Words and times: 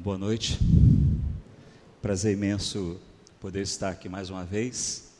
Boa 0.00 0.16
noite. 0.16 0.56
Prazer 2.00 2.32
imenso 2.32 3.00
poder 3.40 3.62
estar 3.62 3.90
aqui 3.90 4.08
mais 4.08 4.30
uma 4.30 4.44
vez. 4.44 5.12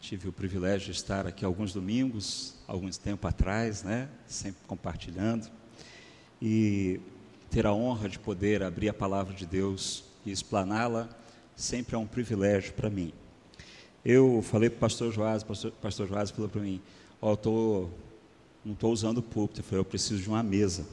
Tive 0.00 0.28
o 0.28 0.32
privilégio 0.32 0.86
de 0.86 0.98
estar 0.98 1.28
aqui 1.28 1.44
alguns 1.44 1.72
domingos, 1.72 2.56
alguns 2.66 2.98
tempo 2.98 3.24
atrás, 3.28 3.84
né? 3.84 4.08
Sempre 4.26 4.60
compartilhando. 4.66 5.48
E 6.42 6.98
ter 7.50 7.66
a 7.66 7.72
honra 7.72 8.08
de 8.08 8.18
poder 8.18 8.64
abrir 8.64 8.88
a 8.88 8.92
palavra 8.92 9.32
de 9.32 9.46
Deus 9.46 10.02
e 10.26 10.32
explaná-la 10.32 11.08
sempre 11.54 11.94
é 11.94 11.98
um 11.98 12.06
privilégio 12.06 12.72
para 12.72 12.90
mim. 12.90 13.12
Eu 14.04 14.42
falei 14.42 14.68
para 14.68 14.78
o 14.78 14.80
pastor 14.80 15.12
Joás, 15.12 15.44
pastor, 15.44 15.70
pastor 15.80 16.08
Joás 16.08 16.32
falou 16.32 16.48
para 16.48 16.62
mim, 16.62 16.82
ó, 17.22 17.32
oh, 17.32 17.36
tô, 17.36 17.88
não 18.64 18.72
estou 18.72 18.92
usando 18.92 19.18
o 19.18 19.22
púlpito, 19.22 19.60
eu 19.60 19.64
falei, 19.64 19.80
eu 19.80 19.84
preciso 19.84 20.20
de 20.20 20.28
uma 20.28 20.42
mesa 20.42 20.84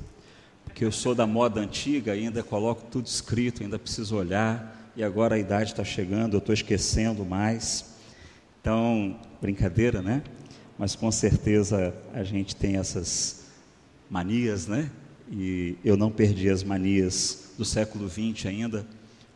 porque 0.76 0.84
eu 0.84 0.92
sou 0.92 1.16
da 1.16 1.26
moda 1.26 1.62
antiga, 1.62 2.12
ainda 2.12 2.44
coloco 2.44 2.84
tudo 2.92 3.06
escrito, 3.06 3.64
ainda 3.64 3.80
preciso 3.80 4.18
olhar, 4.18 4.92
e 4.94 5.06
agora 5.06 5.36
a 5.36 5.40
idade 5.40 5.72
está 5.72 5.86
chegando, 5.86 6.34
eu 6.34 6.40
estou 6.40 6.52
esquecendo 6.52 7.24
mais. 7.24 7.96
Então, 8.60 9.18
brincadeira, 9.42 10.02
né? 10.02 10.22
Mas 10.78 10.94
com 10.94 11.10
certeza 11.14 11.96
a 12.14 12.26
gente 12.26 12.58
tem 12.58 12.76
essas 12.76 13.46
manias, 14.10 14.68
né? 14.68 14.92
E 15.32 15.78
eu 15.82 15.96
não 15.96 16.12
perdi 16.12 16.50
as 16.50 16.62
manias 16.62 17.54
do 17.58 17.64
século 17.64 18.10
XX 18.10 18.48
ainda. 18.48 18.86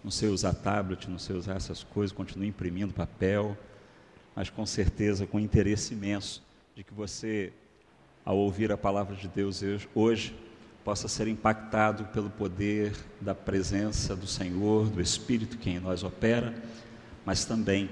Não 0.03 0.11
sei 0.11 0.27
usar 0.27 0.53
tablet, 0.53 1.09
não 1.09 1.17
sei 1.17 1.38
usar 1.38 1.55
essas 1.55 1.83
coisas, 1.83 2.13
continuo 2.13 2.49
imprimindo 2.49 2.94
papel, 2.94 3.58
mas 4.35 4.49
com 4.49 4.66
certeza 4.66 5.25
com 5.25 5.39
interesse 5.39 5.94
imenso 5.94 6.44
de 6.75 6.83
que 6.83 6.94
você, 6.94 7.53
ao 8.25 8.35
ouvir 8.35 8.73
a 8.73 8.77
palavra 8.77 9.16
de 9.16 9.30
Deus 9.30 9.63
hoje, 9.95 10.35
possa 10.83 11.07
ser 11.07 11.27
impactado 11.27 12.05
pelo 12.05 12.29
poder 12.29 12.93
da 13.19 13.35
presença 13.35 14.15
do 14.15 14.25
Senhor, 14.25 14.88
do 14.88 15.02
Espírito 15.02 15.57
que 15.57 15.69
em 15.69 15.79
nós 15.79 16.03
opera, 16.03 16.53
mas 17.25 17.45
também 17.45 17.89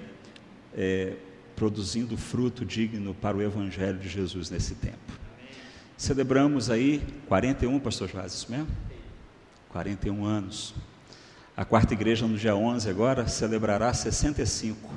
é, 0.75 1.16
produzindo 1.55 2.16
fruto 2.17 2.66
digno 2.66 3.13
para 3.13 3.35
o 3.35 3.41
Evangelho 3.41 3.97
de 3.97 4.07
Jesus 4.07 4.49
nesse 4.49 4.75
tempo. 4.75 5.17
Celebramos 5.97 6.69
aí 6.69 7.02
41, 7.27 7.79
pastor 7.79 8.07
Joás, 8.07 8.33
isso 8.33 8.52
mesmo? 8.52 8.67
41 9.69 10.23
anos. 10.23 10.75
A 11.55 11.66
quarta 11.66 11.94
igreja 11.94 12.27
no 12.27 12.38
dia 12.38 12.55
11 12.55 12.88
agora 12.88 13.27
celebrará 13.27 13.91
65. 13.91 14.91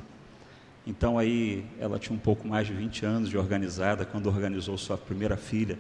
Então 0.87 1.19
aí 1.19 1.65
ela 1.79 1.99
tinha 1.99 2.15
um 2.15 2.21
pouco 2.21 2.47
mais 2.47 2.67
de 2.67 2.75
20 2.75 3.07
anos 3.07 3.31
de 3.31 3.39
organizada 3.39 4.05
quando 4.05 4.27
organizou 4.27 4.77
sua 4.77 4.99
primeira 4.99 5.39
filha, 5.39 5.79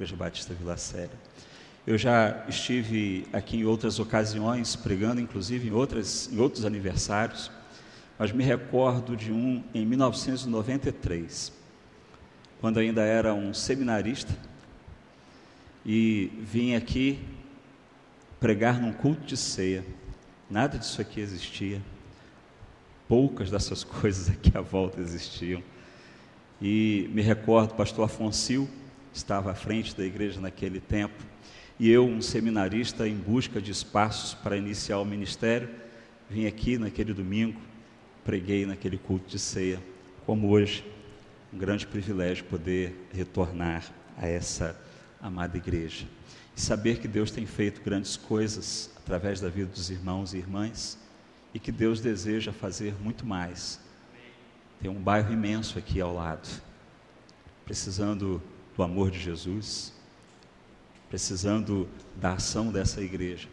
Igreja 0.00 0.16
Batista 0.16 0.54
Vila 0.54 0.78
Séria. 0.78 1.10
Eu 1.86 1.98
já 1.98 2.46
estive 2.48 3.26
aqui 3.34 3.58
em 3.58 3.64
outras 3.66 3.98
ocasiões, 3.98 4.74
pregando, 4.74 5.20
inclusive 5.20 5.68
em, 5.68 5.72
outras, 5.72 6.26
em 6.32 6.38
outros 6.38 6.64
aniversários, 6.64 7.50
mas 8.18 8.32
me 8.32 8.42
recordo 8.42 9.14
de 9.14 9.30
um 9.30 9.62
em 9.74 9.84
1993, 9.84 11.52
quando 12.62 12.80
ainda 12.80 13.02
era 13.02 13.34
um 13.34 13.52
seminarista, 13.52 14.34
e 15.84 16.32
vim 16.40 16.74
aqui 16.74 17.18
pregar 18.40 18.80
num 18.80 18.94
culto 18.94 19.26
de 19.26 19.36
ceia. 19.36 19.84
Nada 20.48 20.78
disso 20.78 20.98
aqui 20.98 21.20
existia. 21.20 21.82
Poucas 23.06 23.50
dessas 23.50 23.84
coisas 23.84 24.30
aqui 24.30 24.56
à 24.56 24.62
volta 24.62 24.98
existiam. 24.98 25.62
E 26.58 27.10
me 27.12 27.20
recordo, 27.20 27.74
pastor 27.74 28.06
Afonso 28.06 28.66
estava 29.12 29.50
à 29.50 29.54
frente 29.54 29.96
da 29.96 30.04
igreja 30.04 30.40
naquele 30.40 30.80
tempo, 30.80 31.22
e 31.78 31.90
eu, 31.90 32.06
um 32.06 32.20
seminarista 32.20 33.08
em 33.08 33.16
busca 33.16 33.60
de 33.60 33.70
espaços 33.70 34.34
para 34.34 34.56
iniciar 34.56 34.98
o 34.98 35.04
ministério, 35.04 35.68
vim 36.28 36.46
aqui 36.46 36.76
naquele 36.76 37.14
domingo, 37.14 37.60
preguei 38.22 38.66
naquele 38.66 38.98
culto 38.98 39.28
de 39.28 39.38
ceia, 39.38 39.80
como 40.26 40.50
hoje, 40.50 40.84
um 41.52 41.58
grande 41.58 41.86
privilégio 41.86 42.44
poder 42.44 43.08
retornar 43.12 43.90
a 44.16 44.26
essa 44.26 44.78
amada 45.20 45.56
igreja 45.56 46.06
e 46.56 46.60
saber 46.60 46.98
que 46.98 47.08
Deus 47.08 47.30
tem 47.30 47.46
feito 47.46 47.80
grandes 47.82 48.16
coisas 48.16 48.90
através 48.98 49.40
da 49.40 49.48
vida 49.48 49.70
dos 49.70 49.90
irmãos 49.90 50.34
e 50.34 50.38
irmãs 50.38 50.98
e 51.52 51.58
que 51.58 51.72
Deus 51.72 52.00
deseja 52.00 52.52
fazer 52.52 52.94
muito 53.00 53.26
mais. 53.26 53.80
Tem 54.80 54.90
um 54.90 55.00
bairro 55.00 55.32
imenso 55.32 55.78
aqui 55.78 56.00
ao 56.00 56.14
lado, 56.14 56.48
precisando 57.64 58.42
do 58.76 58.82
amor 58.82 59.10
de 59.10 59.18
Jesus, 59.18 59.92
precisando 61.08 61.88
da 62.16 62.34
ação 62.34 62.70
dessa 62.70 63.00
igreja. 63.00 63.48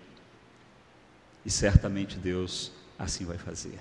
E 1.45 1.50
certamente 1.50 2.17
Deus 2.17 2.72
assim 2.97 3.25
vai 3.25 3.38
fazer. 3.38 3.79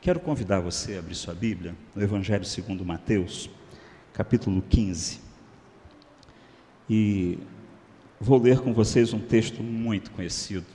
Quero 0.00 0.20
convidar 0.20 0.60
você 0.60 0.94
a 0.94 0.98
abrir 0.98 1.14
sua 1.14 1.34
Bíblia 1.34 1.74
no 1.94 2.02
Evangelho 2.02 2.44
segundo 2.44 2.84
Mateus, 2.84 3.50
capítulo 4.12 4.62
15. 4.62 5.20
E 6.88 7.38
vou 8.20 8.40
ler 8.40 8.60
com 8.60 8.72
vocês 8.72 9.12
um 9.12 9.18
texto 9.18 9.62
muito 9.62 10.10
conhecido. 10.10 10.66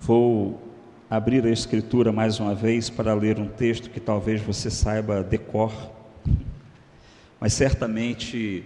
Vou 0.00 0.60
abrir 1.08 1.44
a 1.44 1.50
escritura 1.50 2.12
mais 2.12 2.40
uma 2.40 2.54
vez 2.54 2.88
para 2.88 3.14
ler 3.14 3.38
um 3.38 3.48
texto 3.48 3.90
que 3.90 4.00
talvez 4.00 4.40
você 4.40 4.70
saiba 4.70 5.22
decor, 5.22 5.72
mas 7.40 7.54
certamente 7.54 8.62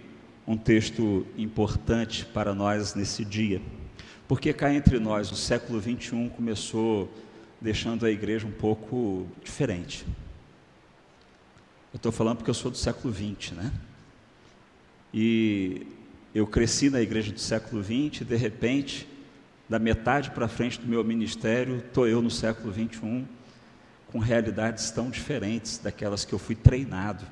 um 0.47 0.57
texto 0.57 1.25
importante 1.39 2.27
para 2.27 2.53
nós 2.53 2.95
nesse 2.95 3.25
dia, 3.25 3.63
porque 4.27 4.53
cá 4.53 4.75
entre 4.75 4.99
nós 4.99 5.31
o 5.31 5.37
século 5.37 5.81
21 5.81 6.29
começou 6.29 7.09
deixando 7.61 8.05
a 8.05 8.11
igreja 8.11 8.47
um 8.47 8.51
pouco 8.51 9.27
diferente. 9.43 10.05
Eu 11.93 11.97
estou 11.97 12.11
falando 12.11 12.39
porque 12.39 12.51
eu 12.51 12.55
sou 12.55 12.71
do 12.71 12.77
século 12.77 13.13
20, 13.13 13.55
né? 13.55 13.73
E 15.15 15.87
eu 16.35 16.45
cresci 16.47 16.91
na 16.91 17.01
igreja 17.01 17.33
do 17.33 17.39
século 17.39 17.81
20 17.81 18.23
e 18.23 18.25
de 18.25 18.37
repente, 18.37 19.09
da 19.69 19.79
metade 19.79 20.33
para 20.33 20.49
frente 20.49 20.81
do 20.81 20.89
meu 20.89 21.05
ministério, 21.05 21.77
estou 21.77 22.09
eu 22.09 22.21
no 22.21 22.31
século 22.31 22.73
21 22.73 23.25
com 24.09 24.19
realidades 24.19 24.91
tão 24.91 25.09
diferentes 25.09 25.79
daquelas 25.79 26.25
que 26.25 26.33
eu 26.33 26.39
fui 26.39 26.57
treinado 26.57 27.25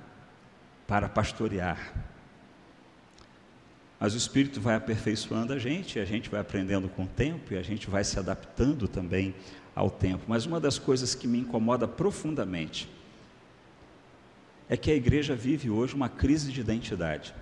para 0.93 1.09
pastorear. 1.09 1.91
Mas 3.99 4.13
o 4.13 4.19
Espírito 4.19 4.61
vai 4.61 4.75
aperfeiçoando 4.75 5.55
a 5.55 5.59
gente, 5.59 5.99
a 5.99 6.05
gente 6.05 6.29
vai 6.29 6.39
aprendendo 6.39 6.87
com 6.87 7.05
o 7.05 7.07
tempo 7.07 7.55
e 7.55 7.57
a 7.57 7.63
gente 7.63 7.89
vai 7.89 8.05
se 8.05 8.19
adaptando 8.19 8.87
também 8.87 9.35
ao 9.75 9.91
tempo. 9.91 10.25
Mas 10.29 10.45
uma 10.45 10.61
das 10.61 10.79
coisas 10.79 11.15
que 11.15 11.27
me 11.27 11.39
incomoda 11.39 11.89
profundamente 11.89 12.91
é 14.69 14.77
que 14.77 14.91
a 14.91 14.95
igreja 14.95 15.35
vive 15.35 15.71
hoje 15.71 15.95
uma 15.95 16.11
crise 16.11 16.53
de 16.53 16.61
identidade. 16.61 17.35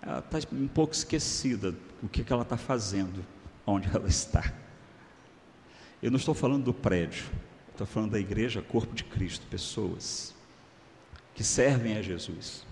Ela 0.00 0.20
está 0.20 0.38
um 0.52 0.68
pouco 0.68 0.94
esquecida 0.94 1.72
do 2.00 2.08
que, 2.08 2.22
que 2.22 2.32
ela 2.32 2.42
está 2.42 2.56
fazendo, 2.56 3.26
onde 3.66 3.88
ela 3.92 4.06
está. 4.06 4.52
Eu 6.00 6.12
não 6.12 6.18
estou 6.18 6.32
falando 6.32 6.62
do 6.62 6.72
prédio, 6.72 7.24
estou 7.72 7.86
falando 7.86 8.12
da 8.12 8.20
igreja, 8.20 8.62
corpo 8.62 8.94
de 8.94 9.04
Cristo, 9.04 9.46
pessoas 9.46 10.34
que 11.34 11.42
servem 11.42 11.96
a 11.96 12.02
Jesus. 12.02 12.64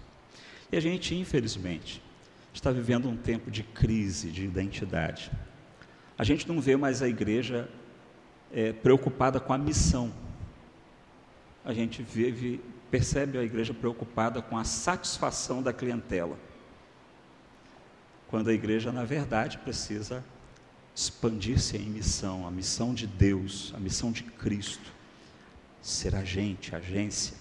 E 0.70 0.76
a 0.76 0.80
gente, 0.80 1.14
infelizmente, 1.14 2.02
está 2.52 2.70
vivendo 2.70 3.08
um 3.08 3.16
tempo 3.16 3.50
de 3.50 3.62
crise 3.62 4.30
de 4.30 4.44
identidade. 4.44 5.30
A 6.16 6.24
gente 6.24 6.46
não 6.46 6.60
vê 6.60 6.76
mais 6.76 7.02
a 7.02 7.08
igreja 7.08 7.68
é, 8.52 8.72
preocupada 8.72 9.40
com 9.40 9.52
a 9.52 9.58
missão. 9.58 10.12
A 11.64 11.72
gente 11.72 12.02
vive, 12.02 12.60
percebe 12.90 13.38
a 13.38 13.42
igreja 13.42 13.72
preocupada 13.72 14.42
com 14.42 14.56
a 14.56 14.64
satisfação 14.64 15.62
da 15.62 15.72
clientela. 15.72 16.38
Quando 18.28 18.48
a 18.48 18.52
igreja, 18.52 18.92
na 18.92 19.04
verdade, 19.04 19.58
precisa 19.58 20.24
expandir-se 20.94 21.76
em 21.76 21.88
missão, 21.88 22.46
a 22.46 22.50
missão 22.50 22.92
de 22.92 23.06
Deus, 23.06 23.72
a 23.76 23.80
missão 23.80 24.12
de 24.12 24.22
Cristo, 24.22 24.92
ser 25.80 26.14
agente, 26.14 26.74
agência. 26.74 27.36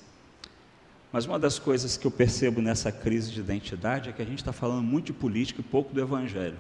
Mas 1.12 1.26
uma 1.26 1.40
das 1.40 1.58
coisas 1.58 1.98
que 1.98 2.06
eu 2.06 2.12
percebo 2.12 2.62
nessa 2.62 2.92
crise 2.92 3.32
de 3.32 3.40
identidade 3.40 4.10
é 4.10 4.14
que 4.14 4.22
a 4.22 4.26
gente 4.26 4.40
está 4.40 4.54
falando 4.54 4.84
muito 4.84 5.08
de 5.08 5.14
política 5.14 5.62
e 5.62 5.64
pouco 5.64 5.94
do 5.94 6.00
evangelho. 6.00 6.58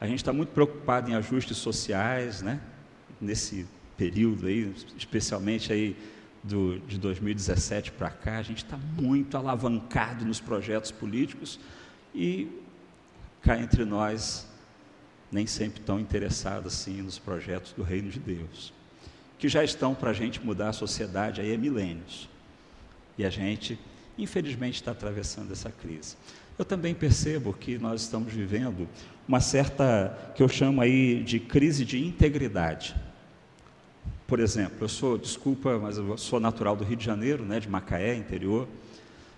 A 0.00 0.06
gente 0.06 0.18
está 0.18 0.32
muito 0.32 0.50
preocupado 0.50 1.10
em 1.10 1.14
ajustes 1.14 1.56
sociais, 1.56 2.42
né? 2.42 2.60
Nesse 3.20 3.66
período 3.96 4.46
aí, 4.46 4.74
especialmente 4.98 5.72
aí 5.72 5.96
do, 6.42 6.78
de 6.80 6.98
2017 6.98 7.92
para 7.92 8.10
cá, 8.10 8.38
a 8.38 8.42
gente 8.42 8.64
está 8.64 8.76
muito 8.76 9.36
alavancado 9.36 10.24
nos 10.24 10.40
projetos 10.40 10.90
políticos 10.90 11.58
e 12.14 12.48
cá 13.40 13.58
entre 13.58 13.84
nós 13.84 14.46
nem 15.32 15.46
sempre 15.46 15.80
tão 15.80 15.98
interessado 15.98 16.68
assim 16.68 17.00
nos 17.00 17.18
projetos 17.18 17.72
do 17.72 17.82
reino 17.82 18.10
de 18.10 18.20
Deus, 18.20 18.72
que 19.38 19.48
já 19.48 19.64
estão 19.64 19.94
para 19.94 20.10
a 20.10 20.12
gente 20.12 20.44
mudar 20.44 20.68
a 20.68 20.72
sociedade 20.72 21.40
aí 21.40 21.54
há 21.54 21.58
milênios. 21.58 22.28
E 23.16 23.24
a 23.24 23.30
gente, 23.30 23.78
infelizmente, 24.18 24.74
está 24.74 24.92
atravessando 24.92 25.50
essa 25.50 25.70
crise. 25.70 26.16
eu 26.58 26.64
também 26.64 26.94
percebo 26.94 27.52
que 27.52 27.78
nós 27.78 28.02
estamos 28.02 28.32
vivendo 28.32 28.86
uma 29.26 29.40
certa, 29.40 30.32
que 30.36 30.42
eu 30.42 30.48
chamo 30.48 30.80
aí 30.80 31.24
de 31.24 31.40
crise 31.40 31.84
de 31.84 32.04
integridade. 32.04 32.94
Por 34.26 34.38
exemplo, 34.38 34.76
eu 34.80 34.88
sou, 34.88 35.18
desculpa, 35.18 35.78
mas 35.78 35.98
eu 35.98 36.16
sou 36.18 36.38
natural 36.38 36.76
do 36.76 36.84
Rio 36.84 36.96
de 36.96 37.04
Janeiro, 37.04 37.44
né, 37.44 37.58
de 37.58 37.68
Macaé, 37.68 38.14
interior. 38.14 38.68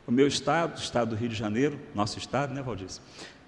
O 0.06 0.12
meu 0.12 0.26
estado, 0.26 0.76
o 0.76 0.81
estado 0.81 1.11
do 1.11 1.17
Rio 1.17 1.29
de 1.29 1.35
Janeiro, 1.35 1.79
nosso 1.94 2.19
estado, 2.19 2.52
né, 2.52 2.62
Valdir? 2.62 2.88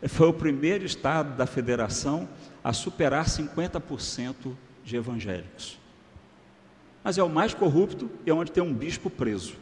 Foi 0.09 0.29
o 0.29 0.33
primeiro 0.33 0.85
estado 0.85 1.37
da 1.37 1.47
federação 1.47 2.29
a 2.63 2.73
superar 2.73 3.25
50% 3.25 4.55
de 4.85 4.97
evangélicos. 4.97 5.79
Mas 7.03 7.19
é 7.19 7.23
o 7.23 7.29
mais 7.29 7.55
corrupto 7.55 8.11
e 8.25 8.31
é 8.31 8.35
onde 8.35 8.53
tem 8.53 8.63
um 8.63 8.75
bispo 8.75 9.09
preso. 9.09 9.55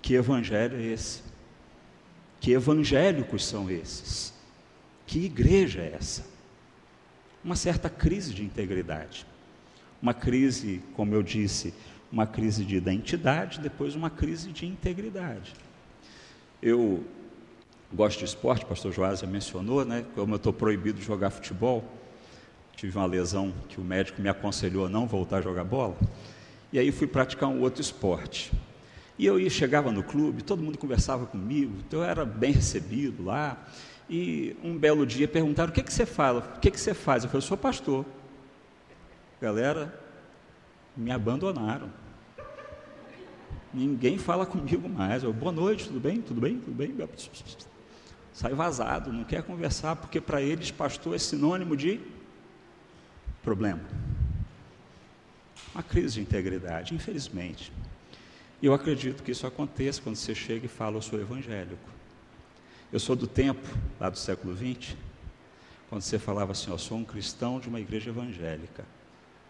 Que 0.00 0.14
evangelho 0.14 0.76
é 0.76 0.82
esse? 0.82 1.22
Que 2.40 2.52
evangélicos 2.52 3.44
são 3.44 3.70
esses? 3.70 4.32
Que 5.06 5.24
igreja 5.24 5.80
é 5.80 5.94
essa? 5.98 6.24
Uma 7.42 7.56
certa 7.56 7.90
crise 7.90 8.32
de 8.32 8.44
integridade. 8.44 9.26
Uma 10.00 10.14
crise, 10.14 10.82
como 10.94 11.14
eu 11.14 11.22
disse, 11.22 11.74
uma 12.12 12.26
crise 12.26 12.64
de 12.64 12.76
identidade, 12.76 13.60
depois 13.60 13.94
uma 13.94 14.10
crise 14.10 14.52
de 14.52 14.66
integridade. 14.66 15.54
Eu 16.62 17.04
gosto 17.92 18.18
de 18.18 18.24
esporte, 18.26 18.64
o 18.64 18.68
pastor 18.68 18.92
Joás 18.92 19.20
já 19.20 19.26
mencionou, 19.26 19.84
né? 19.84 20.04
Como 20.14 20.34
eu 20.34 20.36
estou 20.36 20.52
proibido 20.52 20.98
de 20.98 21.04
jogar 21.04 21.30
futebol, 21.30 21.84
tive 22.76 22.96
uma 22.96 23.06
lesão 23.06 23.52
que 23.68 23.80
o 23.80 23.84
médico 23.84 24.20
me 24.20 24.28
aconselhou 24.28 24.86
a 24.86 24.88
não 24.88 25.06
voltar 25.06 25.38
a 25.38 25.40
jogar 25.40 25.64
bola, 25.64 25.96
e 26.72 26.78
aí 26.78 26.92
fui 26.92 27.06
praticar 27.06 27.48
um 27.48 27.60
outro 27.60 27.80
esporte. 27.80 28.52
E 29.18 29.26
eu 29.26 29.40
ia, 29.40 29.50
chegava 29.50 29.90
no 29.90 30.02
clube, 30.02 30.42
todo 30.42 30.62
mundo 30.62 30.78
conversava 30.78 31.26
comigo, 31.26 31.74
então 31.86 32.00
eu 32.00 32.04
era 32.04 32.24
bem 32.24 32.52
recebido 32.52 33.24
lá. 33.24 33.56
E 34.08 34.56
um 34.62 34.78
belo 34.78 35.04
dia 35.04 35.26
perguntaram: 35.26 35.70
o 35.70 35.72
que, 35.72 35.82
que 35.82 35.92
você 35.92 36.06
fala? 36.06 36.54
O 36.56 36.60
que, 36.60 36.70
que 36.70 36.80
você 36.80 36.94
faz? 36.94 37.24
Eu 37.24 37.30
falei: 37.30 37.44
eu 37.44 37.48
sou 37.48 37.56
pastor. 37.56 38.06
Galera, 39.40 39.92
me 40.96 41.10
abandonaram. 41.10 41.90
Ninguém 43.74 44.18
fala 44.18 44.46
comigo 44.46 44.88
mais. 44.88 45.24
Eu, 45.24 45.32
boa 45.32 45.52
noite, 45.52 45.88
tudo 45.88 46.00
bem? 46.00 46.22
Tudo 46.22 46.40
bem? 46.40 46.58
Tudo 46.58 46.74
bem? 46.74 46.94
Sai 48.38 48.54
vazado, 48.54 49.12
não 49.12 49.24
quer 49.24 49.42
conversar, 49.42 49.96
porque 49.96 50.20
para 50.20 50.40
eles 50.40 50.70
pastor 50.70 51.12
é 51.12 51.18
sinônimo 51.18 51.76
de 51.76 52.00
problema. 53.42 53.82
Uma 55.74 55.82
crise 55.82 56.14
de 56.14 56.20
integridade, 56.20 56.94
infelizmente. 56.94 57.72
E 58.62 58.66
eu 58.66 58.72
acredito 58.72 59.24
que 59.24 59.32
isso 59.32 59.44
aconteça 59.44 60.00
quando 60.00 60.14
você 60.14 60.36
chega 60.36 60.66
e 60.66 60.68
fala, 60.68 60.98
eu 60.98 61.02
sou 61.02 61.20
evangélico. 61.20 61.90
Eu 62.92 63.00
sou 63.00 63.16
do 63.16 63.26
tempo, 63.26 63.66
lá 63.98 64.08
do 64.08 64.16
século 64.16 64.56
XX, 64.56 64.94
quando 65.88 66.02
você 66.02 66.16
falava 66.16 66.52
assim, 66.52 66.70
eu 66.70 66.78
sou 66.78 66.96
um 66.96 67.04
cristão 67.04 67.58
de 67.58 67.68
uma 67.68 67.80
igreja 67.80 68.10
evangélica. 68.10 68.84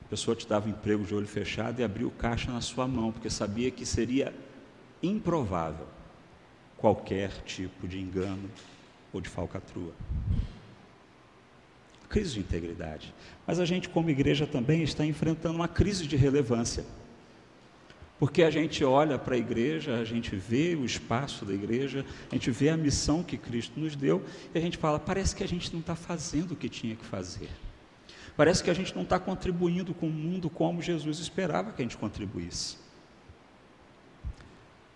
A 0.03 0.09
pessoa 0.09 0.35
te 0.35 0.49
dava 0.49 0.67
um 0.67 0.71
emprego 0.71 1.05
de 1.05 1.15
olho 1.15 1.29
fechado 1.29 1.79
e 1.79 1.85
abria 1.85 2.09
o 2.09 2.11
caixa 2.11 2.51
na 2.51 2.63
sua 2.63 2.89
mão, 2.89 3.13
porque 3.13 3.29
sabia 3.29 3.71
que 3.71 3.85
seria 3.85 4.35
improvável 5.03 5.87
qualquer 6.79 7.43
tipo 7.45 7.87
de 7.87 8.01
engano 8.01 8.49
ou 9.13 9.21
de 9.21 9.29
falcatrua. 9.29 9.93
Crise 12.09 12.35
de 12.35 12.41
integridade. 12.41 13.15
Mas 13.47 13.61
a 13.61 13.65
gente, 13.65 13.89
como 13.89 14.09
igreja, 14.09 14.47
também 14.47 14.83
está 14.83 15.05
enfrentando 15.05 15.57
uma 15.57 15.69
crise 15.69 16.07
de 16.07 16.17
relevância. 16.17 16.85
Porque 18.19 18.43
a 18.43 18.51
gente 18.51 18.85
olha 18.85 19.19
para 19.19 19.37
a 19.37 19.39
igreja, 19.39 19.97
a 19.99 20.05
gente 20.05 20.35
vê 20.35 20.75
o 20.75 20.85
espaço 20.85 21.45
da 21.45 21.55
igreja, 21.55 22.05
a 22.31 22.35
gente 22.35 22.51
vê 22.51 22.69
a 22.69 22.77
missão 22.77 23.23
que 23.23 23.37
Cristo 23.37 23.79
nos 23.79 23.95
deu 23.95 24.25
e 24.53 24.59
a 24.59 24.61
gente 24.61 24.77
fala: 24.77 24.99
parece 24.99 25.37
que 25.37 25.45
a 25.45 25.49
gente 25.49 25.73
não 25.73 25.81
está 25.81 25.95
fazendo 25.95 26.53
o 26.53 26.57
que 26.57 26.69
tinha 26.69 26.97
que 26.97 27.05
fazer. 27.05 27.49
Parece 28.37 28.63
que 28.63 28.71
a 28.71 28.75
gente 28.75 28.95
não 28.95 29.03
está 29.03 29.19
contribuindo 29.19 29.95
com 29.95 30.07
o 30.07 30.13
mundo 30.13 30.51
como 30.51 30.83
Jesus 30.83 31.19
esperava 31.19 31.73
que 31.73 31.83
a 31.83 31.85
gente 31.85 31.97
contribuísse. 31.97 32.77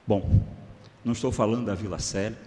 Bom, 0.06 0.44
não 1.04 1.12
estou 1.12 1.30
falando 1.30 1.66
da 1.66 1.74
Vila 1.74 1.98
Célia, 1.98 2.38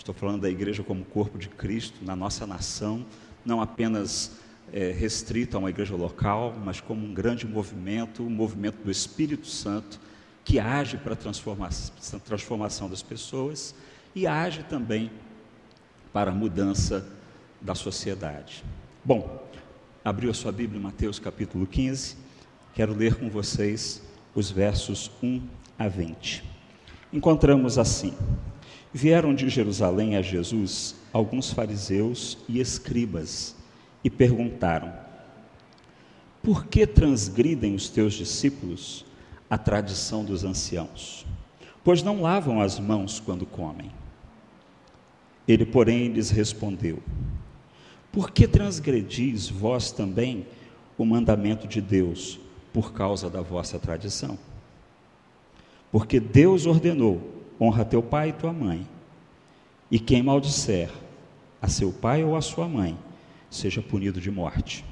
estou 0.00 0.14
falando 0.14 0.42
da 0.42 0.50
igreja 0.50 0.82
como 0.82 1.04
corpo 1.04 1.38
de 1.38 1.48
Cristo, 1.48 2.04
na 2.04 2.16
nossa 2.16 2.46
nação, 2.46 3.04
não 3.44 3.60
apenas 3.60 4.32
é, 4.72 4.90
restrito 4.90 5.56
a 5.56 5.60
uma 5.60 5.70
igreja 5.70 5.94
local, 5.94 6.54
mas 6.64 6.80
como 6.80 7.06
um 7.06 7.12
grande 7.12 7.46
movimento, 7.46 8.22
um 8.22 8.30
movimento 8.30 8.82
do 8.82 8.90
Espírito 8.90 9.46
Santo 9.46 10.00
que 10.42 10.58
age 10.58 10.96
para 10.96 11.12
a 11.12 11.16
transformação, 11.16 12.18
transformação 12.20 12.88
das 12.88 13.02
pessoas 13.02 13.74
e 14.14 14.26
age 14.26 14.62
também 14.64 15.10
para 16.12 16.30
a 16.30 16.34
mudança 16.34 17.06
da 17.60 17.74
sociedade. 17.74 18.64
Bom, 19.04 19.46
abriu 20.02 20.30
a 20.30 20.34
sua 20.34 20.50
Bíblia 20.50 20.80
em 20.80 20.82
Mateus 20.82 21.18
capítulo 21.18 21.66
15, 21.66 22.16
quero 22.74 22.94
ler 22.94 23.16
com 23.16 23.28
vocês 23.28 24.02
os 24.34 24.50
versos 24.50 25.10
1 25.22 25.42
a 25.78 25.88
20. 25.88 26.42
Encontramos 27.12 27.76
assim: 27.76 28.14
Vieram 28.92 29.34
de 29.34 29.48
Jerusalém 29.48 30.16
a 30.16 30.22
Jesus 30.22 30.96
alguns 31.12 31.52
fariseus 31.52 32.38
e 32.48 32.60
escribas 32.60 33.54
e 34.02 34.10
perguntaram: 34.10 34.92
Por 36.42 36.66
que 36.66 36.86
transgridem 36.86 37.74
os 37.74 37.88
teus 37.88 38.14
discípulos 38.14 39.04
a 39.50 39.58
tradição 39.58 40.24
dos 40.24 40.44
anciãos, 40.44 41.26
pois 41.82 42.04
não 42.04 42.22
lavam 42.22 42.60
as 42.60 42.78
mãos 42.78 43.18
quando 43.18 43.44
comem. 43.44 43.90
Ele, 45.48 45.66
porém, 45.66 46.06
lhes 46.06 46.30
respondeu: 46.30 47.02
Por 48.12 48.30
que 48.30 48.46
transgredis 48.46 49.48
vós 49.48 49.90
também 49.90 50.46
o 50.96 51.04
mandamento 51.04 51.66
de 51.66 51.80
Deus 51.80 52.38
por 52.72 52.92
causa 52.92 53.28
da 53.28 53.40
vossa 53.40 53.76
tradição? 53.76 54.38
Porque 55.90 56.20
Deus 56.20 56.64
ordenou: 56.64 57.39
honra 57.60 57.84
teu 57.84 58.02
pai 58.02 58.30
e 58.30 58.32
tua 58.32 58.52
mãe, 58.52 58.86
e 59.90 59.98
quem 59.98 60.22
maldisser 60.22 60.90
a 61.60 61.68
seu 61.68 61.92
pai 61.92 62.24
ou 62.24 62.36
a 62.36 62.40
sua 62.40 62.66
mãe, 62.66 62.96
seja 63.50 63.82
punido 63.82 64.20
de 64.20 64.30
morte. 64.30 64.84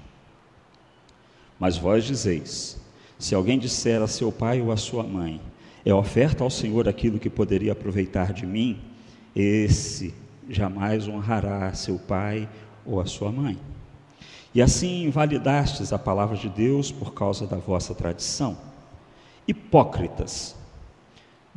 Mas 1.58 1.78
vós 1.78 2.04
dizeis: 2.04 2.78
se 3.18 3.34
alguém 3.34 3.58
disser 3.58 4.02
a 4.02 4.06
seu 4.06 4.30
pai 4.30 4.60
ou 4.60 4.70
a 4.70 4.76
sua 4.76 5.02
mãe, 5.02 5.40
é 5.84 5.94
oferta 5.94 6.44
ao 6.44 6.50
Senhor 6.50 6.88
aquilo 6.88 7.18
que 7.18 7.30
poderia 7.30 7.72
aproveitar 7.72 8.32
de 8.32 8.44
mim, 8.44 8.78
esse 9.34 10.14
jamais 10.48 11.08
honrará 11.08 11.72
seu 11.72 11.98
pai 11.98 12.48
ou 12.84 13.00
a 13.00 13.06
sua 13.06 13.32
mãe. 13.32 13.58
E 14.54 14.62
assim 14.62 15.04
invalidastes 15.04 15.92
a 15.92 15.98
palavra 15.98 16.36
de 16.36 16.48
Deus 16.48 16.90
por 16.90 17.12
causa 17.12 17.46
da 17.46 17.56
vossa 17.56 17.94
tradição. 17.94 18.58
Hipócritas, 19.46 20.56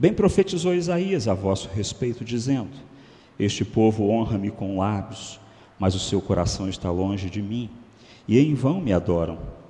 bem 0.02 0.12
profetizou 0.12 0.74
Isaías 0.74 1.28
a 1.28 1.34
vosso 1.34 1.70
respeito, 1.74 2.26
dizendo: 2.26 2.72
Este 3.40 3.64
povo 3.64 4.10
honra-me 4.10 4.50
com 4.52 4.80
lábios, 4.80 5.40
mas 5.80 5.96
o 5.96 6.00
seu 6.00 6.20
coração 6.20 6.68
está 6.68 6.92
longe 6.92 7.30
de 7.30 7.42
mim, 7.42 7.70
e 8.28 8.38
em 8.38 8.54
vão 8.54 8.82
me 8.82 8.92
adoram 8.92 9.62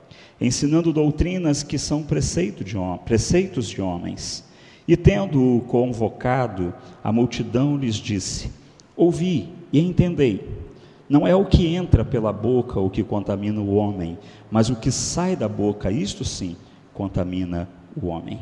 ensinando 0.42 0.92
doutrinas 0.92 1.62
que 1.62 1.78
são 1.78 2.02
preceito 2.02 2.64
de, 2.64 2.76
preceitos 3.06 3.70
de 3.70 3.80
homens. 3.80 4.44
E 4.88 4.98
tendo 4.98 5.64
convocado 5.68 6.74
a 7.04 7.12
multidão, 7.12 7.78
lhes 7.78 7.96
disse: 7.96 8.52
Ouvi 8.98 9.48
e 9.72 9.80
entendei. 9.80 10.60
Não 11.08 11.28
é 11.28 11.36
o 11.36 11.46
que 11.46 11.68
entra 11.68 12.04
pela 12.04 12.34
boca 12.34 12.80
o 12.80 12.90
que 12.90 13.04
contamina 13.04 13.60
o 13.60 13.76
homem, 13.76 14.18
mas 14.50 14.70
o 14.70 14.76
que 14.78 14.90
sai 14.90 15.36
da 15.36 15.48
boca, 15.48 15.92
isto 15.92 16.26
sim, 16.26 16.56
contamina 16.94 17.70
o 18.02 18.08
homem. 18.08 18.40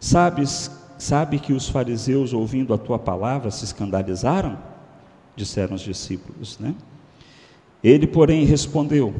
Sabes, 0.00 0.70
sabe 0.98 1.38
que 1.38 1.52
os 1.52 1.68
fariseus, 1.68 2.32
ouvindo 2.32 2.72
a 2.74 2.78
tua 2.78 2.98
palavra, 2.98 3.50
se 3.50 3.64
escandalizaram? 3.64 4.58
Disseram 5.36 5.74
os 5.74 5.82
discípulos, 5.82 6.58
né? 6.58 6.74
Ele, 7.82 8.06
porém, 8.06 8.44
respondeu: 8.44 9.14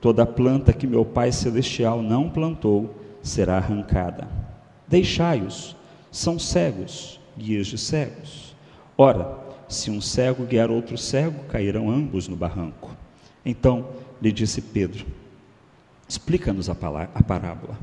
Toda 0.00 0.26
planta 0.26 0.72
que 0.72 0.86
meu 0.86 1.04
Pai 1.04 1.30
Celestial 1.30 2.02
não 2.02 2.28
plantou 2.28 2.94
será 3.22 3.56
arrancada. 3.56 4.28
Deixai-os, 4.88 5.76
são 6.10 6.38
cegos, 6.38 7.20
guias 7.38 7.68
de 7.68 7.78
cegos. 7.78 8.54
Ora, 8.98 9.38
se 9.68 9.90
um 9.90 10.00
cego 10.00 10.44
guiar 10.44 10.70
outro 10.70 10.98
cego, 10.98 11.44
cairão 11.44 11.90
ambos 11.90 12.28
no 12.28 12.36
barranco. 12.36 12.90
Então 13.44 13.88
lhe 14.20 14.30
disse 14.30 14.60
Pedro: 14.60 15.06
Explica-nos 16.08 16.68
a, 16.68 16.76
a 17.14 17.22
parábola. 17.22 17.78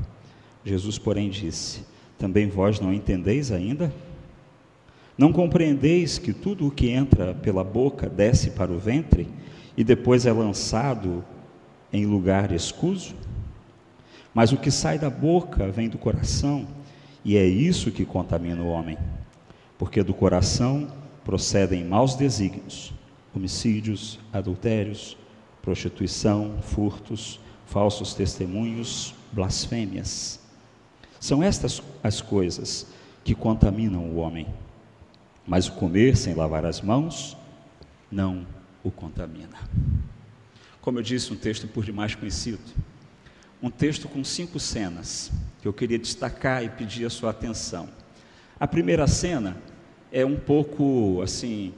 Jesus, 0.64 0.98
porém, 0.98 1.30
disse: 1.30 1.84
Também 2.20 2.48
vós 2.48 2.78
não 2.78 2.92
entendeis 2.92 3.50
ainda? 3.50 3.90
Não 5.16 5.32
compreendeis 5.32 6.18
que 6.18 6.34
tudo 6.34 6.66
o 6.66 6.70
que 6.70 6.90
entra 6.90 7.34
pela 7.34 7.64
boca 7.64 8.10
desce 8.10 8.50
para 8.50 8.70
o 8.70 8.78
ventre 8.78 9.26
e 9.74 9.82
depois 9.82 10.26
é 10.26 10.32
lançado 10.32 11.24
em 11.90 12.04
lugar 12.04 12.52
escuso? 12.52 13.14
Mas 14.34 14.52
o 14.52 14.58
que 14.58 14.70
sai 14.70 14.98
da 14.98 15.08
boca 15.08 15.68
vem 15.70 15.88
do 15.88 15.96
coração, 15.96 16.66
e 17.24 17.36
é 17.36 17.44
isso 17.44 17.90
que 17.90 18.04
contamina 18.04 18.62
o 18.62 18.68
homem. 18.68 18.98
porque 19.78 20.02
do 20.02 20.12
coração 20.12 20.88
procedem 21.24 21.82
maus 21.82 22.14
desígnios, 22.14 22.92
homicídios, 23.34 24.18
adultérios, 24.30 25.16
prostituição, 25.62 26.56
furtos, 26.60 27.40
falsos 27.64 28.12
testemunhos, 28.12 29.14
blasfêmias. 29.32 30.39
São 31.20 31.42
estas 31.42 31.82
as 32.02 32.22
coisas 32.22 32.86
que 33.22 33.34
contaminam 33.34 34.02
o 34.06 34.16
homem. 34.16 34.46
Mas 35.46 35.68
o 35.68 35.72
comer 35.72 36.16
sem 36.16 36.34
lavar 36.34 36.64
as 36.64 36.80
mãos 36.80 37.36
não 38.10 38.46
o 38.82 38.90
contamina. 38.90 39.58
Como 40.80 40.98
eu 40.98 41.02
disse, 41.02 41.32
um 41.32 41.36
texto 41.36 41.68
por 41.68 41.84
demais 41.84 42.14
conhecido. 42.14 42.62
Um 43.62 43.70
texto 43.70 44.08
com 44.08 44.24
cinco 44.24 44.58
cenas 44.58 45.30
que 45.60 45.68
eu 45.68 45.72
queria 45.72 45.98
destacar 45.98 46.64
e 46.64 46.70
pedir 46.70 47.04
a 47.04 47.10
sua 47.10 47.30
atenção. 47.30 47.90
A 48.58 48.66
primeira 48.66 49.06
cena 49.06 49.58
é 50.10 50.24
um 50.24 50.36
pouco 50.36 51.20
assim 51.22 51.74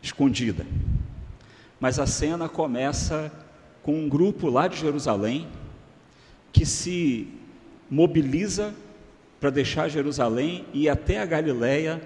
escondida. 0.00 0.66
Mas 1.78 1.98
a 1.98 2.06
cena 2.06 2.48
começa 2.48 3.30
com 3.82 3.94
um 3.94 4.08
grupo 4.08 4.48
lá 4.48 4.68
de 4.68 4.78
Jerusalém 4.78 5.46
que 6.50 6.64
se 6.64 7.41
mobiliza 7.92 8.74
para 9.38 9.50
deixar 9.50 9.86
Jerusalém 9.86 10.64
e 10.72 10.84
ir 10.84 10.88
até 10.88 11.18
a 11.18 11.26
Galiléia 11.26 12.00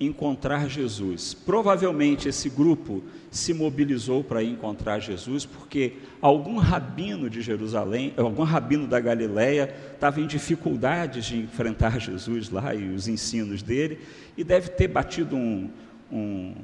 encontrar 0.00 0.66
Jesus. 0.66 1.34
Provavelmente 1.34 2.26
esse 2.26 2.48
grupo 2.48 3.04
se 3.30 3.52
mobilizou 3.52 4.24
para 4.24 4.42
encontrar 4.42 4.98
Jesus 4.98 5.44
porque 5.44 5.92
algum 6.22 6.56
rabino 6.56 7.28
de 7.28 7.42
Jerusalém, 7.42 8.14
algum 8.16 8.44
rabino 8.44 8.86
da 8.86 8.98
Galiléia 8.98 9.74
estava 9.92 10.22
em 10.22 10.26
dificuldades 10.26 11.26
de 11.26 11.40
enfrentar 11.40 12.00
Jesus 12.00 12.48
lá 12.48 12.74
e 12.74 12.88
os 12.88 13.06
ensinos 13.06 13.62
dele 13.62 13.98
e 14.38 14.42
deve 14.42 14.70
ter 14.70 14.88
batido 14.88 15.36
um, 15.36 15.68
um, 16.10 16.54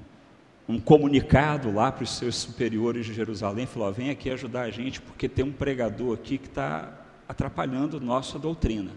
um 0.67 0.81
comunicado 0.81 1.71
lá 1.71 1.93
para 1.93 2.05
os 2.05 2.17
seus 2.17 2.37
superiores 2.37 3.05
de 3.05 3.13
Jerusalém, 3.13 3.67
falou, 3.67 3.93
vem 3.93 4.09
aqui 4.09 4.31
ajudar 4.31 4.63
a 4.63 4.71
gente 4.71 4.99
porque 4.99 5.29
tem 5.29 5.45
um 5.45 5.53
pregador 5.53 6.15
aqui 6.15 6.39
que 6.39 6.47
está 6.47 7.02
atrapalhando 7.33 8.01
nossa 8.01 8.39
doutrina 8.39 8.93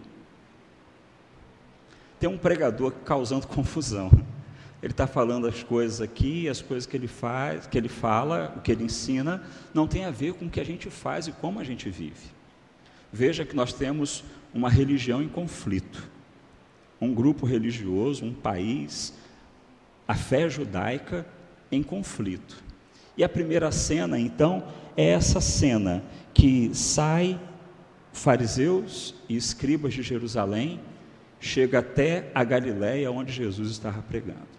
tem 2.20 2.30
um 2.30 2.38
pregador 2.38 2.92
causando 3.04 3.46
confusão. 3.48 4.12
Ele 4.82 4.92
está 4.92 5.08
falando 5.08 5.48
as 5.48 5.64
coisas 5.64 6.02
aqui, 6.02 6.48
as 6.48 6.62
coisas 6.62 6.86
que 6.86 6.96
ele 6.96 7.08
faz, 7.08 7.66
que 7.66 7.78
ele 7.78 7.88
fala, 7.88 8.54
o 8.58 8.62
que 8.62 8.72
ele 8.72 8.84
ensina, 8.84 9.44
não 9.74 9.88
tem 9.88 10.06
a 10.06 10.12
ver 10.12 10.34
com 10.34 10.46
o 10.46 10.50
que 10.50 10.60
a 10.60 10.66
gente 10.66 10.90
faz 10.90 11.28
e 11.28 11.32
como 11.32 11.60
a 11.60 11.64
gente 11.64 11.90
vive. 11.90 12.34
Veja 13.12 13.46
que 13.46 13.56
nós 13.56 13.74
temos 13.74 14.24
uma 14.54 14.70
religião 14.70 15.22
em 15.22 15.28
conflito, 15.28 16.10
um 17.00 17.14
grupo 17.14 17.46
religioso, 17.46 18.26
um 18.26 18.34
país, 18.34 19.14
a 20.08 20.14
fé 20.14 20.50
judaica 20.50 21.26
em 21.72 21.82
conflito. 21.82 22.64
E 23.18 23.24
a 23.24 23.30
primeira 23.30 23.72
cena, 23.72 24.20
então, 24.20 24.68
é 24.96 25.10
essa 25.10 25.42
cena 25.42 26.04
que 26.34 26.74
sai 26.74 27.40
fariseus 28.16 29.14
e 29.28 29.36
escribas 29.36 29.94
de 29.94 30.02
Jerusalém 30.02 30.80
chega 31.40 31.80
até 31.80 32.32
a 32.34 32.44
Galiléia, 32.44 33.12
onde 33.12 33.32
Jesus 33.32 33.70
estava 33.70 34.02
pregando. 34.02 34.56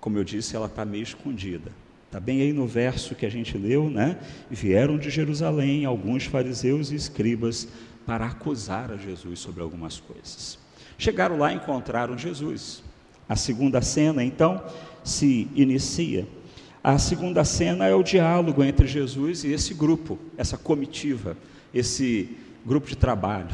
Como 0.00 0.16
eu 0.16 0.24
disse, 0.24 0.56
ela 0.56 0.66
está 0.66 0.84
meio 0.84 1.02
escondida. 1.02 1.70
Está 2.06 2.18
bem 2.18 2.40
aí 2.40 2.52
no 2.52 2.66
verso 2.66 3.14
que 3.14 3.26
a 3.26 3.30
gente 3.30 3.56
leu, 3.56 3.90
né? 3.90 4.18
Vieram 4.50 4.98
de 4.98 5.10
Jerusalém 5.10 5.84
alguns 5.84 6.24
fariseus 6.24 6.90
e 6.90 6.94
escribas 6.94 7.68
para 8.06 8.26
acusar 8.26 8.90
a 8.90 8.96
Jesus 8.96 9.38
sobre 9.40 9.62
algumas 9.62 10.00
coisas. 10.00 10.58
Chegaram 10.96 11.36
lá 11.36 11.52
e 11.52 11.56
encontraram 11.56 12.16
Jesus. 12.16 12.82
A 13.28 13.36
segunda 13.36 13.82
cena, 13.82 14.24
então, 14.24 14.64
se 15.04 15.48
inicia. 15.54 16.26
A 16.82 16.98
segunda 16.98 17.44
cena 17.44 17.86
é 17.86 17.94
o 17.94 18.02
diálogo 18.02 18.64
entre 18.64 18.86
Jesus 18.86 19.44
e 19.44 19.52
esse 19.52 19.74
grupo, 19.74 20.18
essa 20.36 20.56
comitiva, 20.56 21.36
esse 21.74 22.36
grupo 22.64 22.88
de 22.88 22.96
trabalho. 22.96 23.48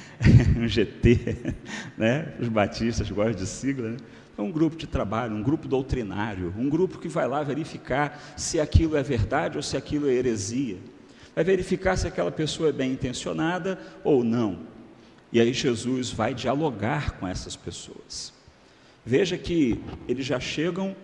um 0.56 0.66
GT, 0.66 1.54
né? 1.98 2.32
os 2.40 2.48
batistas 2.48 3.10
gostam 3.10 3.34
de 3.34 3.46
sigla, 3.46 3.90
né? 3.90 3.96
é 4.38 4.40
um 4.40 4.50
grupo 4.50 4.76
de 4.76 4.86
trabalho, 4.86 5.34
um 5.34 5.42
grupo 5.42 5.68
doutrinário, 5.68 6.54
um 6.56 6.68
grupo 6.68 6.98
que 6.98 7.08
vai 7.08 7.28
lá 7.28 7.42
verificar 7.42 8.34
se 8.36 8.58
aquilo 8.58 8.96
é 8.96 9.02
verdade 9.02 9.56
ou 9.56 9.62
se 9.62 9.76
aquilo 9.76 10.08
é 10.08 10.12
heresia, 10.12 10.78
vai 11.34 11.44
verificar 11.44 11.96
se 11.96 12.06
aquela 12.06 12.30
pessoa 12.30 12.70
é 12.70 12.72
bem 12.72 12.92
intencionada 12.92 13.78
ou 14.02 14.24
não. 14.24 14.60
E 15.30 15.40
aí 15.40 15.52
Jesus 15.52 16.10
vai 16.10 16.32
dialogar 16.34 17.12
com 17.12 17.26
essas 17.26 17.56
pessoas. 17.56 18.32
Veja 19.04 19.36
que 19.36 19.80
eles 20.08 20.24
já 20.24 20.38
chegam, 20.38 20.94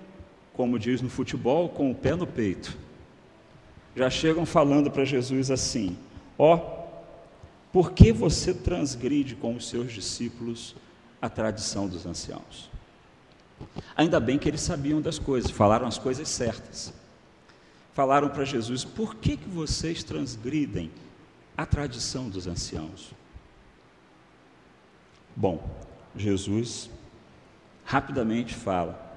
como 0.58 0.76
diz 0.76 1.00
no 1.00 1.08
futebol, 1.08 1.68
com 1.68 1.88
o 1.88 1.94
pé 1.94 2.16
no 2.16 2.26
peito. 2.26 2.76
Já 3.94 4.10
chegam 4.10 4.44
falando 4.44 4.90
para 4.90 5.04
Jesus 5.04 5.52
assim: 5.52 5.96
ó, 6.36 6.56
oh, 6.56 6.88
por 7.72 7.92
que 7.92 8.10
você 8.10 8.52
transgride 8.52 9.36
com 9.36 9.54
os 9.54 9.68
seus 9.68 9.92
discípulos 9.92 10.74
a 11.22 11.28
tradição 11.28 11.86
dos 11.86 12.04
anciãos? 12.04 12.68
Ainda 13.94 14.18
bem 14.18 14.36
que 14.36 14.48
eles 14.48 14.60
sabiam 14.60 15.00
das 15.00 15.16
coisas, 15.16 15.48
falaram 15.48 15.86
as 15.86 15.96
coisas 15.96 16.28
certas. 16.28 16.92
Falaram 17.92 18.28
para 18.28 18.44
Jesus: 18.44 18.82
por 18.82 19.14
que, 19.14 19.36
que 19.36 19.48
vocês 19.48 20.02
transgridem 20.02 20.90
a 21.56 21.64
tradição 21.64 22.28
dos 22.28 22.48
anciãos? 22.48 23.12
Bom, 25.36 25.64
Jesus 26.16 26.90
rapidamente 27.84 28.56
fala: 28.56 29.07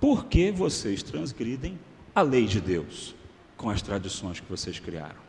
por 0.00 0.24
que 0.26 0.50
vocês 0.50 1.02
transgridem 1.02 1.78
a 2.14 2.22
lei 2.22 2.46
de 2.46 2.60
Deus 2.60 3.14
com 3.56 3.68
as 3.68 3.82
tradições 3.82 4.40
que 4.40 4.48
vocês 4.48 4.78
criaram? 4.78 5.20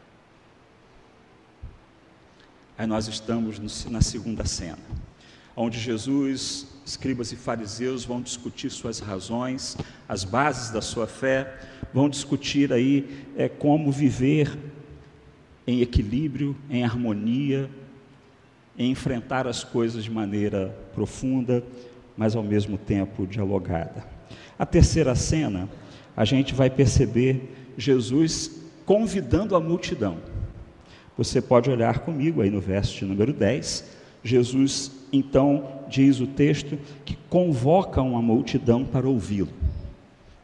Aí 2.78 2.88
nós 2.88 3.08
estamos 3.08 3.60
na 3.86 4.02
segunda 4.02 4.46
cena, 4.46 4.80
onde 5.56 5.78
Jesus, 5.78 6.68
escribas 6.86 7.32
e 7.32 7.36
fariseus 7.36 8.06
vão 8.06 8.22
discutir 8.22 8.72
suas 8.72 9.00
razões, 9.00 9.78
as 10.08 10.24
bases 10.24 10.72
da 10.72 10.82
sua 10.82 11.06
fé, 11.06 11.60
vão 11.94 12.10
discutir 12.10 12.72
aí 12.72 13.28
é, 13.36 13.50
como 13.50 13.92
viver 13.92 14.58
em 15.68 15.82
equilíbrio, 15.82 16.56
em 16.70 16.84
harmonia, 16.84 17.70
em 18.78 18.90
enfrentar 18.90 19.46
as 19.46 19.64
coisas 19.64 20.04
de 20.04 20.10
maneira 20.10 20.76
profunda, 20.96 21.64
mas 22.18 22.36
ao 22.36 22.44
mesmo 22.44 22.78
tempo 22.78 23.28
dialogada. 23.28 24.11
A 24.62 24.66
terceira 24.68 25.16
cena, 25.16 25.68
a 26.16 26.24
gente 26.24 26.54
vai 26.54 26.70
perceber 26.70 27.52
Jesus 27.76 28.62
convidando 28.86 29.56
a 29.56 29.60
multidão. 29.60 30.20
Você 31.18 31.42
pode 31.42 31.72
olhar 31.72 31.98
comigo 32.02 32.44
aí 32.44 32.52
no 32.52 32.62
verso 32.62 32.96
de 33.00 33.06
número 33.06 33.34
10. 33.34 33.84
Jesus, 34.24 34.92
então, 35.12 35.80
diz 35.90 36.20
o 36.20 36.28
texto 36.28 36.78
que 37.04 37.18
convoca 37.28 38.04
uma 38.04 38.22
multidão 38.22 38.86
para 38.86 39.10
ouvi-lo. 39.10 39.50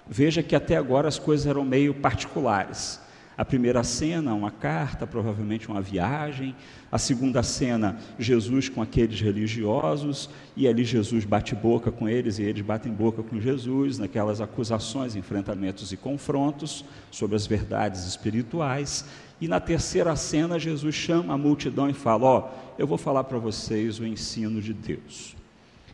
Veja 0.09 0.41
que 0.41 0.55
até 0.55 0.75
agora 0.75 1.07
as 1.07 1.19
coisas 1.19 1.45
eram 1.45 1.63
meio 1.63 1.93
particulares. 1.93 2.99
A 3.37 3.45
primeira 3.45 3.83
cena, 3.83 4.33
uma 4.33 4.49
carta, 4.49 5.05
provavelmente 5.05 5.69
uma 5.69 5.79
viagem. 5.79 6.55
A 6.91 6.97
segunda 6.97 7.43
cena, 7.43 7.99
Jesus 8.17 8.67
com 8.67 8.81
aqueles 8.81 9.21
religiosos, 9.21 10.27
e 10.55 10.67
ali 10.67 10.83
Jesus 10.83 11.23
bate 11.23 11.53
boca 11.53 11.91
com 11.91 12.09
eles 12.09 12.39
e 12.39 12.43
eles 12.43 12.65
batem 12.65 12.91
boca 12.91 13.21
com 13.21 13.39
Jesus, 13.39 13.99
naquelas 13.99 14.41
acusações, 14.41 15.15
enfrentamentos 15.15 15.91
e 15.91 15.97
confrontos 15.97 16.83
sobre 17.11 17.35
as 17.35 17.45
verdades 17.45 18.07
espirituais. 18.07 19.05
E 19.39 19.47
na 19.47 19.59
terceira 19.59 20.15
cena, 20.15 20.57
Jesus 20.57 20.95
chama 20.95 21.35
a 21.35 21.37
multidão 21.37 21.87
e 21.87 21.93
fala: 21.93 22.25
Ó, 22.25 22.39
oh, 22.39 22.71
eu 22.79 22.87
vou 22.87 22.97
falar 22.97 23.23
para 23.25 23.37
vocês 23.37 23.99
o 23.99 24.07
ensino 24.07 24.59
de 24.59 24.73
Deus. 24.73 25.35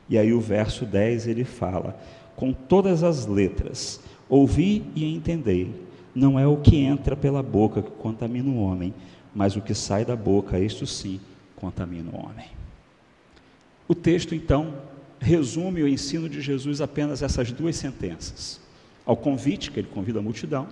E 0.10 0.18
aí 0.18 0.32
o 0.32 0.40
verso 0.40 0.86
10 0.86 1.28
ele 1.28 1.44
fala: 1.44 2.00
Com 2.38 2.54
todas 2.54 3.04
as 3.04 3.26
letras, 3.26 4.00
ouvi 4.30 4.86
e 4.96 5.14
entendei. 5.14 5.92
Não 6.14 6.40
é 6.40 6.46
o 6.46 6.58
que 6.58 6.78
entra 6.78 7.16
pela 7.16 7.42
boca 7.42 7.82
que 7.82 7.92
contamina 7.92 8.50
o 8.50 8.62
homem, 8.62 8.94
mas 9.34 9.56
o 9.56 9.62
que 9.62 9.74
sai 9.74 10.06
da 10.06 10.16
boca, 10.16 10.60
isto 10.60 10.86
sim, 10.86 11.20
contamina 11.56 12.12
o 12.12 12.26
homem. 12.26 12.48
O 13.88 13.96
texto, 13.96 14.36
então, 14.36 14.76
resume 15.20 15.82
o 15.82 15.88
ensino 15.88 16.30
de 16.30 16.42
Jesus 16.42 16.82
apenas 16.82 17.22
essas 17.22 17.52
duas 17.52 17.76
sentenças. 17.76 18.62
Ao 19.06 19.18
convite, 19.18 19.72
que 19.72 19.80
ele 19.80 19.88
convida 19.88 20.20
a 20.20 20.22
multidão, 20.22 20.68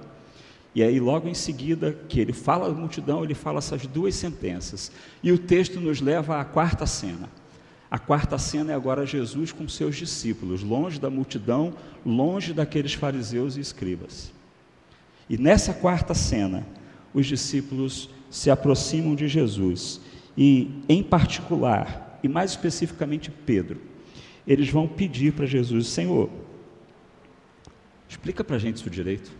e 0.74 0.82
aí, 0.82 1.00
logo 1.00 1.28
em 1.28 1.34
seguida, 1.34 1.92
que 2.08 2.20
ele 2.20 2.32
fala 2.32 2.68
à 2.68 2.72
multidão, 2.72 3.24
ele 3.24 3.34
fala 3.34 3.58
essas 3.58 3.86
duas 3.86 4.16
sentenças. 4.16 4.92
E 5.22 5.32
o 5.32 5.38
texto 5.38 5.82
nos 5.82 6.00
leva 6.00 6.40
à 6.40 6.46
quarta 6.46 6.86
cena. 6.86 7.30
A 7.90 8.00
quarta 8.00 8.38
cena 8.38 8.72
é 8.72 8.76
agora 8.76 9.06
Jesus 9.06 9.52
com 9.52 9.68
seus 9.68 9.98
discípulos, 9.98 10.64
longe 10.64 10.98
da 10.98 11.10
multidão, 11.10 11.74
longe 12.06 12.54
daqueles 12.54 12.94
fariseus 12.94 13.58
e 13.58 13.60
escribas. 13.60 14.32
E 15.32 15.38
nessa 15.38 15.74
quarta 15.74 16.14
cena, 16.14 16.68
os 17.14 17.26
discípulos 17.26 18.10
se 18.30 18.52
aproximam 18.52 19.16
de 19.16 19.30
Jesus, 19.30 20.02
e 20.38 20.84
em 20.90 21.02
particular, 21.02 22.20
e 22.22 22.28
mais 22.28 22.52
especificamente 22.52 23.32
Pedro, 23.32 23.80
eles 24.46 24.70
vão 24.70 24.86
pedir 24.90 25.32
para 25.32 25.46
Jesus: 25.46 25.88
Senhor, 25.88 26.30
explica 28.10 28.44
para 28.44 28.58
a 28.58 28.60
gente 28.60 28.76
isso 28.76 28.90
direito. 28.90 29.32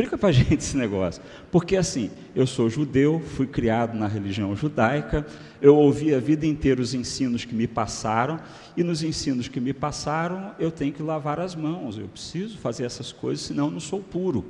Explica 0.00 0.16
para 0.16 0.30
a 0.30 0.32
gente 0.32 0.54
esse 0.54 0.76
negócio. 0.78 1.22
Porque 1.50 1.76
assim, 1.76 2.10
eu 2.34 2.46
sou 2.46 2.70
judeu, 2.70 3.20
fui 3.20 3.46
criado 3.46 3.94
na 3.98 4.06
religião 4.06 4.56
judaica, 4.56 5.26
eu 5.60 5.76
ouvi 5.76 6.14
a 6.14 6.18
vida 6.18 6.46
inteira 6.46 6.80
os 6.80 6.94
ensinos 6.94 7.44
que 7.44 7.54
me 7.54 7.66
passaram, 7.66 8.40
e 8.74 8.82
nos 8.82 9.02
ensinos 9.02 9.46
que 9.46 9.60
me 9.60 9.74
passaram, 9.74 10.54
eu 10.58 10.70
tenho 10.70 10.92
que 10.92 11.02
lavar 11.02 11.38
as 11.38 11.54
mãos, 11.54 11.98
eu 11.98 12.08
preciso 12.08 12.56
fazer 12.56 12.84
essas 12.84 13.12
coisas, 13.12 13.44
senão 13.44 13.66
eu 13.66 13.72
não 13.72 13.80
sou 13.80 14.00
puro. 14.00 14.42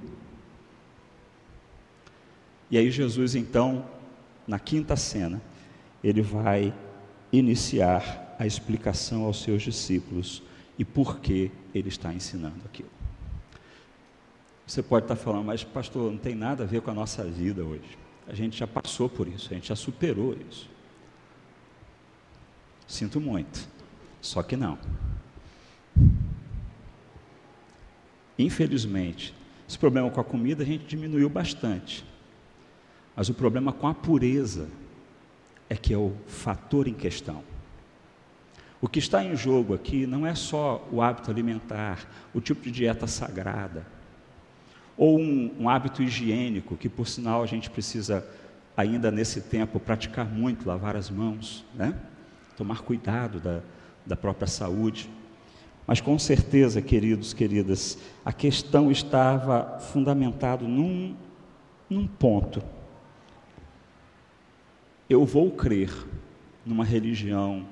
E 2.71 2.79
aí 2.79 2.89
Jesus, 2.89 3.35
então, 3.35 3.85
na 4.47 4.61
quinta 4.61 4.95
cena, 4.95 5.43
ele 6.05 6.23
vai 6.23 6.73
iniciar 7.33 8.37
a 8.39 8.47
explicação 8.47 9.25
aos 9.25 9.43
seus 9.43 9.63
discípulos 9.63 10.45
e 10.79 10.85
por 10.85 11.19
que 11.19 11.51
ele 11.75 11.89
está 11.89 12.15
ensinando 12.15 12.61
aquilo. 12.65 13.00
Você 14.71 14.85
pode 14.85 15.05
estar 15.05 15.17
falando, 15.17 15.47
mas 15.47 15.65
pastor, 15.65 16.13
não 16.13 16.17
tem 16.17 16.33
nada 16.33 16.63
a 16.63 16.67
ver 16.67 16.81
com 16.81 16.93
a 16.93 16.95
nossa 16.95 17.25
vida 17.25 17.65
hoje. 17.65 17.99
A 18.29 18.37
gente 18.37 18.57
já 18.57 18.69
passou 18.69 19.09
por 19.09 19.27
isso, 19.27 19.49
a 19.51 19.55
gente 19.55 19.67
já 19.67 19.75
superou 19.75 20.37
isso. 20.49 20.71
Sinto 22.87 23.21
muito, 23.21 23.69
só 24.21 24.45
que 24.45 24.57
não. 24.57 24.79
Infelizmente, 28.39 29.35
esse 29.69 29.77
problema 29.77 30.09
com 30.09 30.21
a 30.21 30.25
comida 30.25 30.63
a 30.63 30.67
gente 30.67 30.87
diminuiu 30.87 31.29
bastante. 31.29 32.05
Mas 33.17 33.29
o 33.29 33.35
problema 33.35 33.73
com 33.73 33.89
a 33.89 33.95
pureza 33.95 34.69
é 35.69 35.75
que 35.75 35.93
é 35.93 35.99
o 35.99 36.15
fator 36.29 36.87
em 36.87 36.95
questão. 36.95 37.43
O 38.81 38.89
que 38.89 39.01
está 39.01 39.25
em 39.25 39.35
jogo 39.35 39.75
aqui 39.75 40.07
não 40.07 40.25
é 40.25 40.37
só 40.37 40.87
o 40.93 41.03
hábito 41.03 41.29
alimentar, 41.29 42.09
o 42.33 42.41
tipo 42.41 42.63
de 42.63 42.71
dieta 42.71 43.09
sagrada 43.09 43.99
ou 45.01 45.19
um, 45.19 45.51
um 45.61 45.67
hábito 45.67 46.03
higiênico, 46.03 46.77
que 46.77 46.87
por 46.87 47.09
sinal 47.09 47.43
a 47.43 47.47
gente 47.47 47.71
precisa, 47.71 48.23
ainda 48.77 49.11
nesse 49.11 49.41
tempo, 49.41 49.81
praticar 49.81 50.27
muito, 50.27 50.69
lavar 50.69 50.95
as 50.95 51.09
mãos, 51.09 51.65
né? 51.75 51.99
tomar 52.55 52.83
cuidado 52.83 53.41
da, 53.41 53.63
da 54.05 54.15
própria 54.15 54.47
saúde. 54.47 55.09
Mas 55.87 56.03
com 56.03 56.19
certeza, 56.19 56.83
queridos, 56.83 57.33
queridas, 57.33 57.97
a 58.23 58.31
questão 58.31 58.93
estava 58.93 59.81
fundamentada 59.81 60.67
num, 60.67 61.17
num 61.89 62.07
ponto. 62.07 62.63
Eu 65.09 65.25
vou 65.25 65.51
crer 65.51 65.91
numa 66.67 66.85
religião 66.85 67.65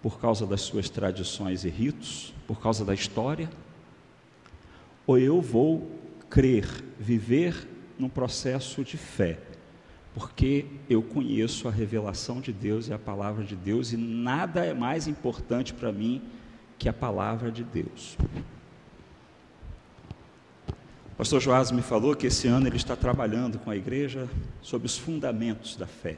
por 0.00 0.18
causa 0.18 0.46
das 0.46 0.62
suas 0.62 0.88
tradições 0.88 1.62
e 1.62 1.68
ritos, 1.68 2.32
por 2.46 2.58
causa 2.58 2.86
da 2.86 2.94
história, 2.94 3.50
ou 5.06 5.18
eu 5.18 5.42
vou 5.42 5.99
crer, 6.30 6.64
viver 6.98 7.68
num 7.98 8.08
processo 8.08 8.84
de 8.84 8.96
fé, 8.96 9.38
porque 10.14 10.64
eu 10.88 11.02
conheço 11.02 11.68
a 11.68 11.70
revelação 11.70 12.40
de 12.40 12.52
Deus 12.52 12.88
e 12.88 12.92
a 12.92 12.98
palavra 12.98 13.44
de 13.44 13.56
Deus, 13.56 13.92
e 13.92 13.96
nada 13.96 14.64
é 14.64 14.72
mais 14.72 15.08
importante 15.08 15.74
para 15.74 15.92
mim 15.92 16.22
que 16.78 16.88
a 16.88 16.92
palavra 16.92 17.50
de 17.50 17.64
Deus. 17.64 18.16
O 21.12 21.16
pastor 21.20 21.40
Joás 21.40 21.70
me 21.70 21.82
falou 21.82 22.16
que 22.16 22.28
esse 22.28 22.48
ano 22.48 22.66
ele 22.66 22.76
está 22.76 22.96
trabalhando 22.96 23.58
com 23.58 23.70
a 23.70 23.76
igreja 23.76 24.26
sobre 24.62 24.86
os 24.86 24.96
fundamentos 24.96 25.76
da 25.76 25.86
fé, 25.86 26.16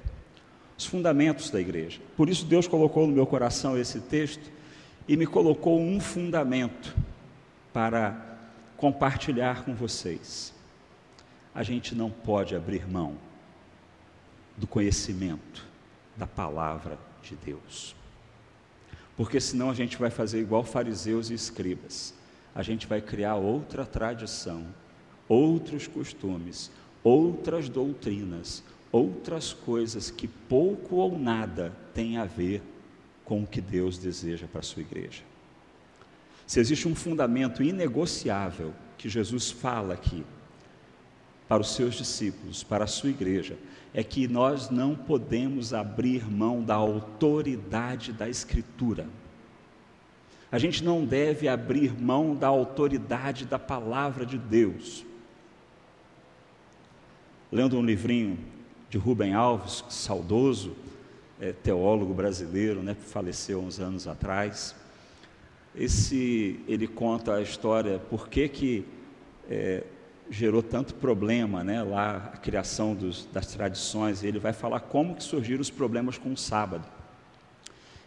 os 0.78 0.86
fundamentos 0.86 1.50
da 1.50 1.60
igreja. 1.60 2.00
Por 2.16 2.28
isso 2.28 2.44
Deus 2.44 2.68
colocou 2.68 3.08
no 3.08 3.12
meu 3.12 3.26
coração 3.26 3.76
esse 3.76 3.98
texto 3.98 4.48
e 5.08 5.16
me 5.16 5.26
colocou 5.26 5.80
um 5.80 5.98
fundamento 5.98 6.94
para 7.72 8.31
compartilhar 8.82 9.64
com 9.64 9.76
vocês. 9.76 10.52
A 11.54 11.62
gente 11.62 11.94
não 11.94 12.10
pode 12.10 12.56
abrir 12.56 12.84
mão 12.90 13.16
do 14.56 14.66
conhecimento 14.66 15.64
da 16.16 16.26
palavra 16.26 16.98
de 17.22 17.36
Deus. 17.36 17.94
Porque 19.16 19.40
senão 19.40 19.70
a 19.70 19.74
gente 19.74 19.96
vai 19.96 20.10
fazer 20.10 20.40
igual 20.40 20.64
fariseus 20.64 21.30
e 21.30 21.34
escribas. 21.34 22.12
A 22.52 22.60
gente 22.64 22.88
vai 22.88 23.00
criar 23.00 23.36
outra 23.36 23.86
tradição, 23.86 24.66
outros 25.28 25.86
costumes, 25.86 26.68
outras 27.04 27.68
doutrinas, 27.68 28.64
outras 28.90 29.52
coisas 29.52 30.10
que 30.10 30.26
pouco 30.26 30.96
ou 30.96 31.16
nada 31.16 31.72
têm 31.94 32.16
a 32.16 32.24
ver 32.24 32.60
com 33.24 33.44
o 33.44 33.46
que 33.46 33.60
Deus 33.60 33.96
deseja 33.96 34.48
para 34.48 34.58
a 34.58 34.64
sua 34.64 34.82
igreja. 34.82 35.22
Se 36.52 36.60
existe 36.60 36.86
um 36.86 36.94
fundamento 36.94 37.62
inegociável 37.62 38.74
que 38.98 39.08
Jesus 39.08 39.50
fala 39.50 39.94
aqui 39.94 40.22
para 41.48 41.62
os 41.62 41.74
seus 41.74 41.94
discípulos, 41.94 42.62
para 42.62 42.84
a 42.84 42.86
sua 42.86 43.08
igreja, 43.08 43.56
é 43.94 44.04
que 44.04 44.28
nós 44.28 44.68
não 44.68 44.94
podemos 44.94 45.72
abrir 45.72 46.30
mão 46.30 46.62
da 46.62 46.74
autoridade 46.74 48.12
da 48.12 48.28
Escritura. 48.28 49.06
A 50.50 50.58
gente 50.58 50.84
não 50.84 51.06
deve 51.06 51.48
abrir 51.48 51.98
mão 51.98 52.36
da 52.36 52.48
autoridade 52.48 53.46
da 53.46 53.58
palavra 53.58 54.26
de 54.26 54.36
Deus. 54.36 55.06
Lendo 57.50 57.78
um 57.78 57.82
livrinho 57.82 58.38
de 58.90 58.98
Rubem 58.98 59.32
Alves, 59.32 59.82
saudoso 59.88 60.76
é, 61.40 61.50
teólogo 61.50 62.12
brasileiro, 62.12 62.82
né, 62.82 62.94
faleceu 62.94 63.58
uns 63.58 63.80
anos 63.80 64.06
atrás, 64.06 64.81
esse, 65.74 66.60
ele 66.68 66.86
conta 66.86 67.34
a 67.34 67.42
história, 67.42 67.98
por 67.98 68.28
que, 68.28 68.48
que 68.48 68.84
é, 69.48 69.84
gerou 70.30 70.62
tanto 70.62 70.94
problema 70.94 71.64
né, 71.64 71.82
lá, 71.82 72.30
a 72.32 72.36
criação 72.36 72.94
dos, 72.94 73.26
das 73.26 73.46
tradições, 73.46 74.22
ele 74.22 74.38
vai 74.38 74.52
falar 74.52 74.80
como 74.80 75.14
que 75.14 75.22
surgiram 75.22 75.60
os 75.60 75.70
problemas 75.70 76.18
com 76.18 76.32
o 76.32 76.36
sábado. 76.36 76.86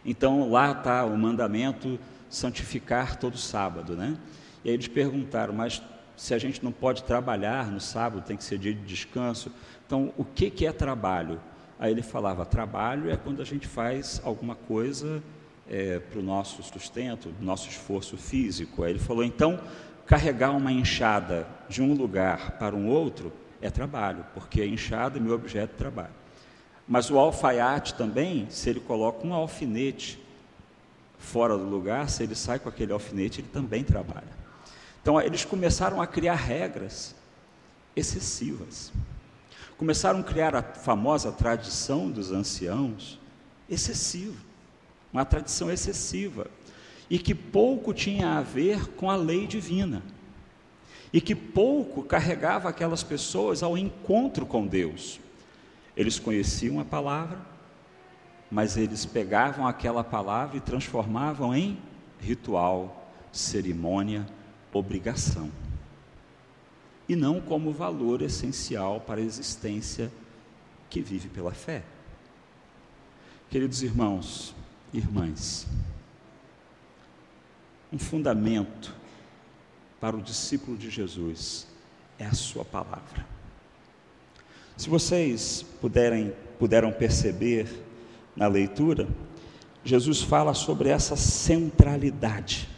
Então, 0.04 0.50
lá 0.50 0.72
está 0.72 1.04
o 1.04 1.16
mandamento 1.16 1.98
santificar 2.28 3.16
todo 3.16 3.36
sábado, 3.36 3.96
né? 3.96 4.16
E 4.64 4.68
aí 4.68 4.74
eles 4.74 4.88
perguntaram, 4.88 5.52
mas 5.52 5.82
se 6.16 6.34
a 6.34 6.38
gente 6.38 6.64
não 6.64 6.72
pode 6.72 7.04
trabalhar 7.04 7.70
no 7.70 7.80
sábado, 7.80 8.24
tem 8.24 8.36
que 8.36 8.44
ser 8.44 8.58
dia 8.58 8.74
de 8.74 8.82
descanso, 8.82 9.52
então 9.86 10.12
o 10.16 10.24
que, 10.24 10.50
que 10.50 10.66
é 10.66 10.72
trabalho? 10.72 11.40
Aí 11.78 11.92
ele 11.92 12.02
falava, 12.02 12.44
trabalho 12.46 13.10
é 13.10 13.16
quando 13.16 13.42
a 13.42 13.44
gente 13.44 13.66
faz 13.66 14.20
alguma 14.24 14.54
coisa 14.54 15.22
é, 15.68 15.98
para 15.98 16.18
o 16.18 16.22
nosso 16.22 16.62
sustento, 16.62 17.34
nosso 17.40 17.68
esforço 17.68 18.16
físico. 18.16 18.82
Aí 18.82 18.92
ele 18.92 18.98
falou: 18.98 19.24
então, 19.24 19.60
carregar 20.06 20.50
uma 20.50 20.72
enxada 20.72 21.46
de 21.68 21.82
um 21.82 21.94
lugar 21.94 22.52
para 22.52 22.74
um 22.74 22.88
outro 22.88 23.32
é 23.60 23.70
trabalho, 23.70 24.24
porque 24.34 24.60
a 24.60 24.66
enxada 24.66 25.18
é 25.18 25.20
meu 25.20 25.34
objeto 25.34 25.72
de 25.72 25.78
trabalho. 25.78 26.14
Mas 26.86 27.10
o 27.10 27.18
alfaiate 27.18 27.94
também, 27.94 28.46
se 28.48 28.70
ele 28.70 28.80
coloca 28.80 29.26
um 29.26 29.34
alfinete 29.34 30.22
fora 31.18 31.56
do 31.56 31.64
lugar, 31.64 32.08
se 32.08 32.22
ele 32.22 32.34
sai 32.34 32.58
com 32.58 32.68
aquele 32.68 32.92
alfinete, 32.92 33.40
ele 33.40 33.48
também 33.48 33.82
trabalha. 33.82 34.36
Então, 35.02 35.20
eles 35.20 35.44
começaram 35.44 36.00
a 36.00 36.06
criar 36.06 36.34
regras 36.34 37.14
excessivas. 37.96 38.92
Começaram 39.76 40.20
a 40.20 40.22
criar 40.22 40.54
a 40.54 40.62
famosa 40.62 41.32
tradição 41.32 42.08
dos 42.10 42.30
anciãos 42.30 43.18
excessiva 43.68 44.45
uma 45.16 45.24
tradição 45.24 45.70
excessiva, 45.70 46.46
e 47.08 47.18
que 47.18 47.34
pouco 47.34 47.94
tinha 47.94 48.36
a 48.36 48.42
ver 48.42 48.88
com 48.92 49.10
a 49.10 49.16
lei 49.16 49.46
divina, 49.46 50.02
e 51.12 51.20
que 51.20 51.34
pouco 51.34 52.02
carregava 52.02 52.68
aquelas 52.68 53.02
pessoas 53.02 53.62
ao 53.62 53.78
encontro 53.78 54.44
com 54.44 54.66
Deus. 54.66 55.18
Eles 55.96 56.18
conheciam 56.18 56.78
a 56.78 56.84
palavra, 56.84 57.38
mas 58.50 58.76
eles 58.76 59.06
pegavam 59.06 59.66
aquela 59.66 60.04
palavra 60.04 60.58
e 60.58 60.60
transformavam 60.60 61.54
em 61.54 61.78
ritual, 62.20 63.10
cerimônia, 63.32 64.26
obrigação, 64.70 65.50
e 67.08 67.16
não 67.16 67.40
como 67.40 67.72
valor 67.72 68.20
essencial 68.20 69.00
para 69.00 69.20
a 69.20 69.24
existência 69.24 70.12
que 70.90 71.00
vive 71.00 71.28
pela 71.28 71.52
fé. 71.52 71.82
Queridos 73.48 73.82
irmãos, 73.82 74.54
irmãs, 74.92 75.66
um 77.92 77.98
fundamento 77.98 78.94
para 80.00 80.16
o 80.16 80.22
discípulo 80.22 80.76
de 80.76 80.90
Jesus 80.90 81.66
é 82.18 82.26
a 82.26 82.34
sua 82.34 82.64
palavra. 82.64 83.26
Se 84.76 84.88
vocês 84.88 85.64
puderem, 85.80 86.34
puderam 86.58 86.92
perceber 86.92 87.68
na 88.34 88.46
leitura, 88.46 89.08
Jesus 89.82 90.20
fala 90.20 90.52
sobre 90.52 90.88
essa 90.88 91.16
centralidade, 91.16 92.68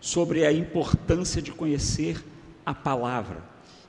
sobre 0.00 0.46
a 0.46 0.52
importância 0.52 1.42
de 1.42 1.52
conhecer 1.52 2.24
a 2.64 2.72
palavra 2.72 3.42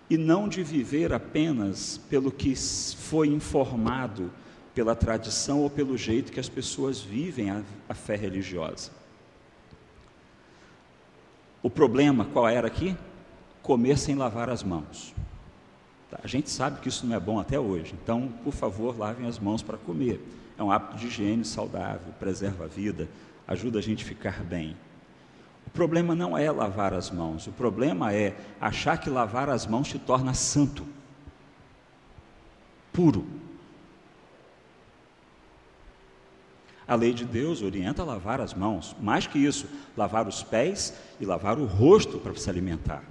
e 0.10 0.18
não 0.18 0.50
de 0.50 0.64
viver 0.64 1.14
apenas 1.14 2.00
pelo 2.10 2.32
que 2.32 2.56
foi 2.56 3.28
informado 3.28 4.32
pela 4.74 4.96
tradição 4.96 5.62
ou 5.62 5.70
pelo 5.70 5.98
jeito 5.98 6.32
que 6.32 6.40
as 6.40 6.50
pessoas 6.50 7.00
vivem 7.00 7.50
a, 7.50 7.62
a 7.88 7.94
fé 7.94 8.16
religiosa. 8.16 8.92
O 11.62 11.70
problema 11.70 12.26
qual 12.26 12.48
era 12.48 12.68
aqui? 12.68 12.96
Comer 13.62 13.98
sem 13.98 14.16
lavar 14.16 14.50
as 14.50 14.64
mãos. 14.64 15.14
Tá, 16.10 16.20
a 16.24 16.28
gente 16.28 16.50
sabe 16.50 16.80
que 16.80 16.88
isso 16.88 17.06
não 17.06 17.16
é 17.16 17.20
bom 17.20 17.40
até 17.40 17.60
hoje, 17.60 17.94
então, 18.02 18.30
por 18.44 18.54
favor, 18.54 18.98
lavem 18.98 19.28
as 19.28 19.38
mãos 19.38 19.62
para 19.62 19.78
comer. 19.78 20.20
É 20.58 20.64
um 20.64 20.72
hábito 20.72 20.98
de 20.98 21.08
higiene 21.08 21.46
saudável, 21.46 22.14
preserva 22.20 22.66
a 22.66 22.68
vida, 22.68 23.08
ajuda 23.48 23.80
a 23.80 23.82
gente 23.82 24.04
a 24.04 24.08
ficar 24.08 24.44
bem. 24.44 24.76
O 25.68 25.70
problema 25.70 26.16
não 26.16 26.36
é 26.36 26.50
lavar 26.50 26.94
as 26.94 27.12
mãos, 27.12 27.46
o 27.46 27.52
problema 27.52 28.12
é 28.14 28.36
achar 28.60 28.98
que 28.98 29.10
lavar 29.10 29.50
as 29.50 29.68
mãos 29.68 29.88
te 29.88 30.00
torna 30.00 30.34
santo, 30.34 30.86
puro. 32.92 33.39
A 36.90 36.96
lei 36.96 37.14
de 37.14 37.24
Deus 37.24 37.62
orienta 37.62 38.02
a 38.02 38.06
lavar 38.06 38.42
as 38.42 38.56
mãos, 38.56 38.96
mais 39.00 39.28
que 39.28 39.38
isso, 39.38 39.68
lavar 39.96 40.28
os 40.28 40.42
pés 40.42 40.96
e 41.20 41.26
lavar 41.26 41.60
o 41.60 41.66
rosto 41.68 42.18
para 42.18 42.34
se 42.34 42.50
alimentar. 42.50 43.04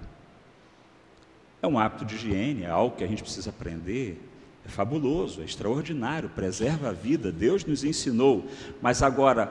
É 1.62 1.67
um 1.69 1.79
hábito 1.79 2.05
de 2.05 2.17
higiene, 2.17 2.64
é 2.64 2.71
algo 2.71 2.97
que 2.97 3.05
a 3.05 3.07
gente 3.07 3.23
precisa 3.23 3.51
aprender. 3.51 4.21
É 4.67 4.69
fabuloso, 4.69 5.43
é 5.43 5.45
extraordinário, 5.45 6.29
preserva 6.29 6.88
a 6.88 6.93
vida, 6.93 7.31
Deus 7.31 7.64
nos 7.64 7.85
ensinou. 7.85 8.49
Mas 8.83 9.01
agora, 9.01 9.47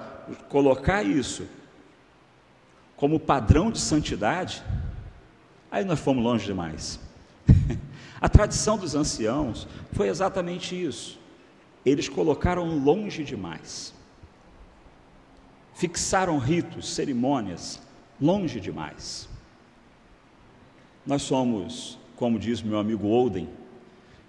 colocar 0.49 1.03
isso 1.03 1.47
como 2.97 3.21
padrão 3.21 3.71
de 3.71 3.79
santidade, 3.79 4.61
aí 5.71 5.85
nós 5.85 6.01
fomos 6.01 6.21
longe 6.21 6.45
demais. 6.45 6.99
a 8.19 8.27
tradição 8.27 8.77
dos 8.77 8.93
anciãos 8.93 9.69
foi 9.93 10.09
exatamente 10.09 10.75
isso. 10.75 11.17
Eles 11.85 12.09
colocaram 12.09 12.77
longe 12.77 13.23
demais. 13.23 13.95
Fixaram 15.77 16.39
ritos, 16.39 16.89
cerimônias, 16.95 17.79
longe 18.19 18.59
demais. 18.59 19.29
Nós 21.05 21.21
somos, 21.21 21.99
como 22.15 22.39
diz 22.39 22.63
meu 22.63 22.79
amigo 22.79 23.07
Olden, 23.07 23.47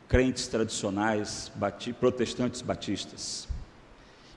crentes 0.07 0.47
tradicionais, 0.47 1.51
bati, 1.55 1.95
protestantes 1.95 2.61
batistas. 2.61 3.49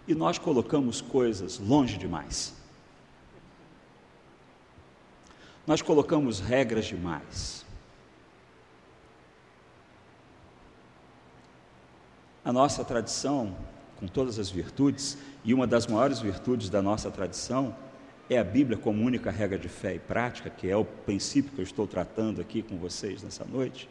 E 0.08 0.16
nós 0.16 0.38
colocamos 0.38 1.02
coisas 1.02 1.60
longe 1.60 1.98
demais. 1.98 2.54
Nós 5.68 5.82
colocamos 5.82 6.40
regras 6.40 6.86
demais. 6.86 7.66
A 12.46 12.54
nossa 12.54 12.86
tradição, 12.86 13.54
com 14.02 14.08
todas 14.08 14.40
as 14.40 14.50
virtudes, 14.50 15.16
e 15.46 15.54
uma 15.54 15.68
das 15.68 15.86
maiores 15.86 16.20
virtudes 16.20 16.72
da 16.72 16.82
nossa 16.82 17.12
tradição 17.12 17.76
é 18.28 18.40
a 18.40 18.44
Bíblia 18.44 18.76
como 18.76 19.06
única 19.06 19.30
regra 19.30 19.60
de 19.60 19.70
fé 19.70 19.94
e 19.94 20.00
prática, 20.00 20.50
que 20.50 20.68
é 20.68 20.76
o 20.76 20.84
princípio 20.84 21.52
que 21.52 21.60
eu 21.60 21.64
estou 21.64 21.86
tratando 21.86 22.42
aqui 22.42 22.64
com 22.64 22.78
vocês 22.78 23.22
nessa 23.22 23.46
noite. 23.46 23.88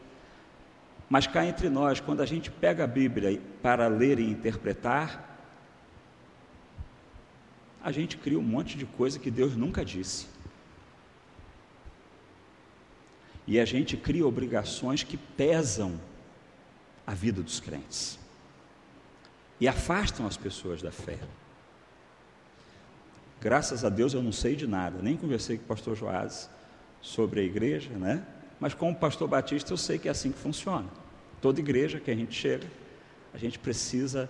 Mas 1.08 1.28
cá 1.28 1.46
entre 1.46 1.70
nós, 1.70 2.00
quando 2.00 2.22
a 2.22 2.26
gente 2.26 2.50
pega 2.50 2.82
a 2.82 2.86
Bíblia 2.88 3.40
para 3.62 3.86
ler 3.86 4.18
e 4.18 4.28
interpretar, 4.28 5.28
a 7.80 7.92
gente 7.92 8.16
cria 8.16 8.38
um 8.38 8.42
monte 8.42 8.76
de 8.76 8.86
coisa 8.86 9.16
que 9.16 9.30
Deus 9.30 9.54
nunca 9.54 9.84
disse. 9.84 10.26
E 13.46 13.60
a 13.60 13.64
gente 13.64 13.96
cria 13.96 14.26
obrigações 14.26 15.04
que 15.04 15.16
pesam 15.16 16.00
a 17.06 17.14
vida 17.14 17.40
dos 17.42 17.60
crentes 17.60 18.19
e 19.60 19.68
afastam 19.68 20.26
as 20.26 20.36
pessoas 20.36 20.80
da 20.80 20.90
fé. 20.90 21.18
Graças 23.40 23.84
a 23.84 23.88
Deus 23.88 24.14
eu 24.14 24.22
não 24.22 24.32
sei 24.32 24.56
de 24.56 24.66
nada, 24.66 25.00
nem 25.02 25.16
conversei 25.16 25.56
com 25.56 25.64
o 25.64 25.66
pastor 25.66 25.96
Joás 25.96 26.50
sobre 27.00 27.40
a 27.40 27.42
igreja, 27.42 27.90
né? 27.90 28.24
Mas 28.58 28.74
como 28.74 28.94
pastor 28.94 29.28
batista 29.28 29.72
eu 29.72 29.76
sei 29.76 29.98
que 29.98 30.08
é 30.08 30.10
assim 30.10 30.32
que 30.32 30.38
funciona. 30.38 30.88
Toda 31.40 31.60
igreja 31.60 31.98
que 31.98 32.10
a 32.10 32.14
gente 32.14 32.34
chega, 32.34 32.66
a 33.32 33.38
gente 33.38 33.58
precisa 33.58 34.28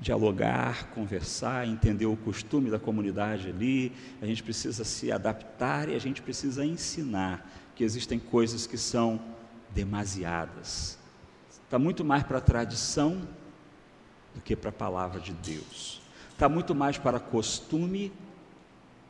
dialogar, 0.00 0.90
conversar, 0.90 1.66
entender 1.66 2.06
o 2.06 2.16
costume 2.16 2.70
da 2.70 2.78
comunidade 2.78 3.48
ali, 3.48 3.92
a 4.22 4.26
gente 4.26 4.42
precisa 4.42 4.84
se 4.84 5.10
adaptar 5.10 5.88
e 5.88 5.94
a 5.94 5.98
gente 5.98 6.22
precisa 6.22 6.64
ensinar 6.64 7.48
que 7.74 7.84
existem 7.84 8.18
coisas 8.18 8.66
que 8.66 8.78
são 8.78 9.20
demasiadas. 9.70 10.98
Está 11.50 11.78
muito 11.78 12.04
mais 12.04 12.22
para 12.22 12.38
a 12.38 12.40
tradição 12.40 13.22
do 14.38 14.42
que 14.42 14.54
para 14.54 14.70
a 14.70 14.72
palavra 14.72 15.18
de 15.20 15.32
Deus. 15.32 16.00
Está 16.30 16.48
muito 16.48 16.72
mais 16.72 16.96
para 16.96 17.18
costume 17.18 18.12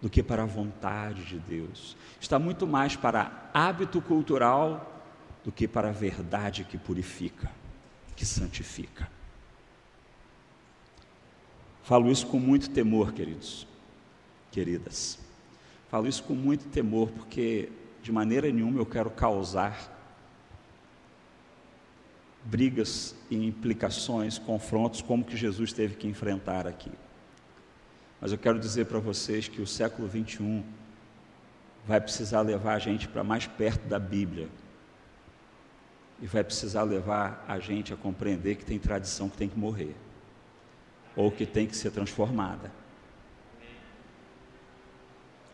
do 0.00 0.08
que 0.08 0.22
para 0.22 0.44
a 0.44 0.46
vontade 0.46 1.22
de 1.26 1.38
Deus. 1.38 1.94
Está 2.18 2.38
muito 2.38 2.66
mais 2.66 2.96
para 2.96 3.50
hábito 3.52 4.00
cultural 4.00 5.02
do 5.44 5.52
que 5.52 5.68
para 5.68 5.90
a 5.90 5.92
verdade 5.92 6.64
que 6.64 6.78
purifica, 6.78 7.50
que 8.16 8.24
santifica. 8.24 9.06
Falo 11.82 12.10
isso 12.10 12.26
com 12.26 12.38
muito 12.38 12.70
temor, 12.70 13.12
queridos, 13.12 13.66
queridas. 14.50 15.18
Falo 15.90 16.06
isso 16.06 16.22
com 16.22 16.34
muito 16.34 16.68
temor 16.68 17.10
porque 17.10 17.70
de 18.02 18.10
maneira 18.10 18.50
nenhuma 18.50 18.80
eu 18.80 18.86
quero 18.86 19.10
causar 19.10 19.97
brigas 22.44 23.14
e 23.30 23.36
implicações, 23.36 24.38
confrontos 24.38 25.02
como 25.02 25.24
que 25.24 25.36
Jesus 25.36 25.72
teve 25.72 25.96
que 25.96 26.06
enfrentar 26.06 26.66
aqui. 26.66 26.92
Mas 28.20 28.32
eu 28.32 28.38
quero 28.38 28.58
dizer 28.58 28.86
para 28.86 28.98
vocês 28.98 29.48
que 29.48 29.60
o 29.60 29.66
século 29.66 30.08
21 30.08 30.64
vai 31.86 32.00
precisar 32.00 32.42
levar 32.42 32.74
a 32.74 32.78
gente 32.78 33.08
para 33.08 33.24
mais 33.24 33.46
perto 33.46 33.88
da 33.88 33.98
Bíblia. 33.98 34.48
E 36.20 36.26
vai 36.26 36.44
precisar 36.44 36.82
levar 36.82 37.44
a 37.48 37.58
gente 37.58 37.94
a 37.94 37.96
compreender 37.96 38.56
que 38.56 38.64
tem 38.64 38.78
tradição 38.78 39.28
que 39.28 39.36
tem 39.36 39.48
que 39.48 39.58
morrer. 39.58 39.96
Ou 41.16 41.30
que 41.30 41.46
tem 41.46 41.66
que 41.66 41.76
ser 41.76 41.90
transformada. 41.90 42.70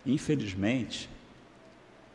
Infelizmente, 0.04 1.08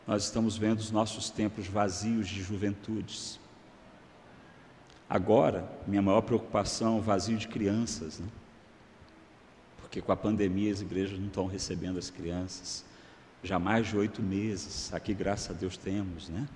nós 0.06 0.24
estamos 0.24 0.56
vendo 0.58 0.80
os 0.80 0.90
nossos 0.90 1.30
templos 1.30 1.66
vazios 1.66 2.28
de 2.28 2.42
juventudes. 2.42 3.39
Agora, 5.10 5.68
minha 5.86 6.00
maior 6.00 6.22
preocupação, 6.22 7.02
vazio 7.02 7.36
de 7.36 7.48
crianças. 7.48 8.20
Né? 8.20 8.28
porque 9.90 10.00
com 10.00 10.12
a 10.12 10.16
pandemia 10.16 10.72
as 10.72 10.80
igrejas 10.80 11.18
não 11.18 11.26
estão 11.26 11.46
recebendo 11.48 11.98
as 11.98 12.10
crianças. 12.10 12.84
Já 13.42 13.58
mais 13.58 13.88
de 13.88 13.96
oito 13.96 14.22
meses, 14.22 14.94
aqui 14.94 15.12
graças 15.12 15.50
a 15.50 15.52
Deus 15.52 15.76
temos, 15.76 16.28
né? 16.28 16.48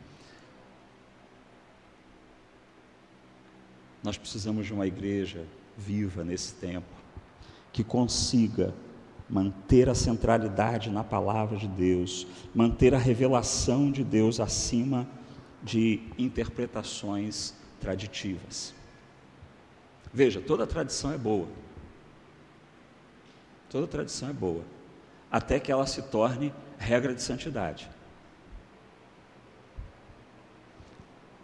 Nós 4.05 4.17
precisamos 4.17 4.67
de 4.67 4.73
uma 4.73 4.87
igreja 4.87 5.45
viva 5.77 6.23
nesse 6.23 6.55
tempo, 6.55 6.87
que 7.73 7.83
consiga 7.83 8.73
manter 9.29 9.88
a 9.88 9.97
centralidade 9.97 10.88
na 10.88 11.03
palavra 11.03 11.57
de 11.57 11.67
Deus, 11.67 12.29
manter 12.55 12.95
a 12.95 12.99
revelação 12.99 13.90
de 13.90 14.05
Deus 14.05 14.38
acima 14.38 15.09
de 15.61 16.01
interpretações 16.17 17.53
traditivas. 17.85 18.73
Veja, 20.12 20.40
toda 20.40 20.66
tradição 20.66 21.12
é 21.12 21.18
boa, 21.18 21.47
Toda 23.75 23.88
tradição 23.88 24.29
é 24.29 24.33
boa, 24.33 24.62
até 25.29 25.59
que 25.59 25.73
ela 25.73 25.85
se 25.85 26.01
torne 26.01 26.55
regra 26.79 27.12
de 27.12 27.20
santidade. 27.20 27.90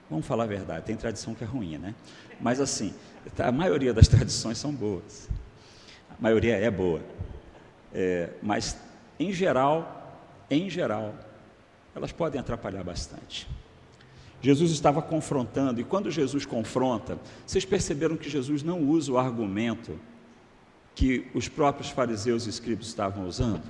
Vamos 0.08 0.24
falar 0.24 0.44
a 0.44 0.46
verdade, 0.46 0.86
tem 0.86 0.94
tradição 0.94 1.34
que 1.34 1.42
é 1.42 1.46
ruim, 1.46 1.76
né? 1.76 1.92
Mas 2.40 2.60
assim, 2.60 2.94
a 3.36 3.50
maioria 3.50 3.92
das 3.92 4.06
tradições 4.08 4.58
são 4.58 4.72
boas. 4.72 5.28
A 6.08 6.22
maioria 6.22 6.56
é 6.56 6.70
boa. 6.70 7.00
É, 7.92 8.30
mas 8.40 8.76
em 9.18 9.32
geral, 9.32 10.22
em 10.48 10.70
geral, 10.70 11.12
elas 11.96 12.12
podem 12.12 12.40
atrapalhar 12.40 12.84
bastante. 12.84 13.48
Jesus 14.40 14.70
estava 14.70 15.02
confrontando, 15.02 15.80
e 15.80 15.84
quando 15.84 16.10
Jesus 16.10 16.46
confronta, 16.46 17.18
vocês 17.46 17.64
perceberam 17.64 18.16
que 18.16 18.30
Jesus 18.30 18.62
não 18.62 18.80
usa 18.80 19.12
o 19.12 19.18
argumento 19.18 19.98
que 20.94 21.26
os 21.34 21.48
próprios 21.48 21.90
fariseus 21.90 22.46
e 22.46 22.50
escribas 22.50 22.86
estavam 22.86 23.26
usando? 23.26 23.62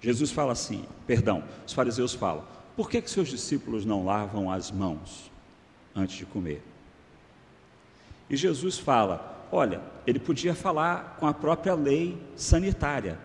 Jesus 0.00 0.32
fala 0.32 0.52
assim, 0.52 0.84
perdão, 1.06 1.44
os 1.64 1.72
fariseus 1.72 2.12
falam, 2.12 2.44
por 2.76 2.90
que, 2.90 3.00
que 3.00 3.10
seus 3.10 3.28
discípulos 3.28 3.84
não 3.84 4.04
lavam 4.04 4.50
as 4.50 4.70
mãos 4.70 5.30
antes 5.94 6.16
de 6.16 6.26
comer? 6.26 6.62
E 8.28 8.36
Jesus 8.36 8.78
fala, 8.78 9.46
olha, 9.52 9.80
ele 10.04 10.18
podia 10.18 10.54
falar 10.54 11.16
com 11.20 11.26
a 11.26 11.34
própria 11.34 11.74
lei 11.74 12.20
sanitária, 12.34 13.20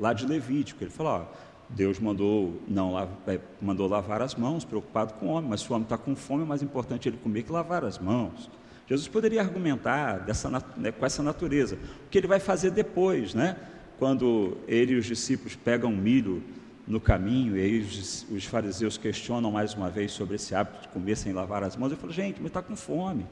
lá 0.00 0.12
de 0.12 0.26
Levítico, 0.26 0.82
ele 0.82 0.90
falou, 0.90 1.12
ó, 1.12 1.53
Deus 1.74 1.98
mandou, 1.98 2.60
não, 2.68 2.98
é, 2.98 3.40
mandou 3.60 3.88
lavar 3.88 4.22
as 4.22 4.34
mãos, 4.34 4.64
preocupado 4.64 5.14
com 5.14 5.26
o 5.26 5.28
homem, 5.30 5.50
mas 5.50 5.60
se 5.60 5.70
o 5.70 5.74
homem 5.74 5.84
está 5.84 5.98
com 5.98 6.14
fome, 6.14 6.42
é 6.42 6.46
mais 6.46 6.62
importante 6.62 7.08
ele 7.08 7.16
comer 7.16 7.42
que 7.42 7.52
lavar 7.52 7.84
as 7.84 7.98
mãos. 7.98 8.50
Jesus 8.86 9.08
poderia 9.08 9.40
argumentar 9.40 10.18
dessa, 10.18 10.50
né, 10.76 10.92
com 10.92 11.04
essa 11.04 11.22
natureza. 11.22 11.76
O 12.06 12.10
que 12.10 12.18
ele 12.18 12.26
vai 12.26 12.38
fazer 12.38 12.70
depois, 12.70 13.34
né? 13.34 13.56
quando 13.98 14.56
ele 14.66 14.94
e 14.94 14.96
os 14.96 15.06
discípulos 15.06 15.56
pegam 15.56 15.90
milho 15.90 16.42
no 16.86 17.00
caminho, 17.00 17.56
e 17.56 17.62
aí 17.62 17.80
os, 17.80 18.26
os, 18.30 18.44
fariseus 18.44 18.98
questionam 18.98 19.50
mais 19.50 19.72
uma 19.72 19.88
vez 19.88 20.12
sobre 20.12 20.36
esse 20.36 20.54
hábito 20.54 20.82
de 20.82 20.88
comer 20.88 21.16
sem 21.16 21.32
lavar 21.32 21.62
as 21.62 21.76
mãos. 21.76 21.90
Eu 21.90 21.96
falo, 21.96 22.12
gente, 22.12 22.36
mas 22.38 22.48
está 22.48 22.60
com 22.60 22.76
fome. 22.76 23.26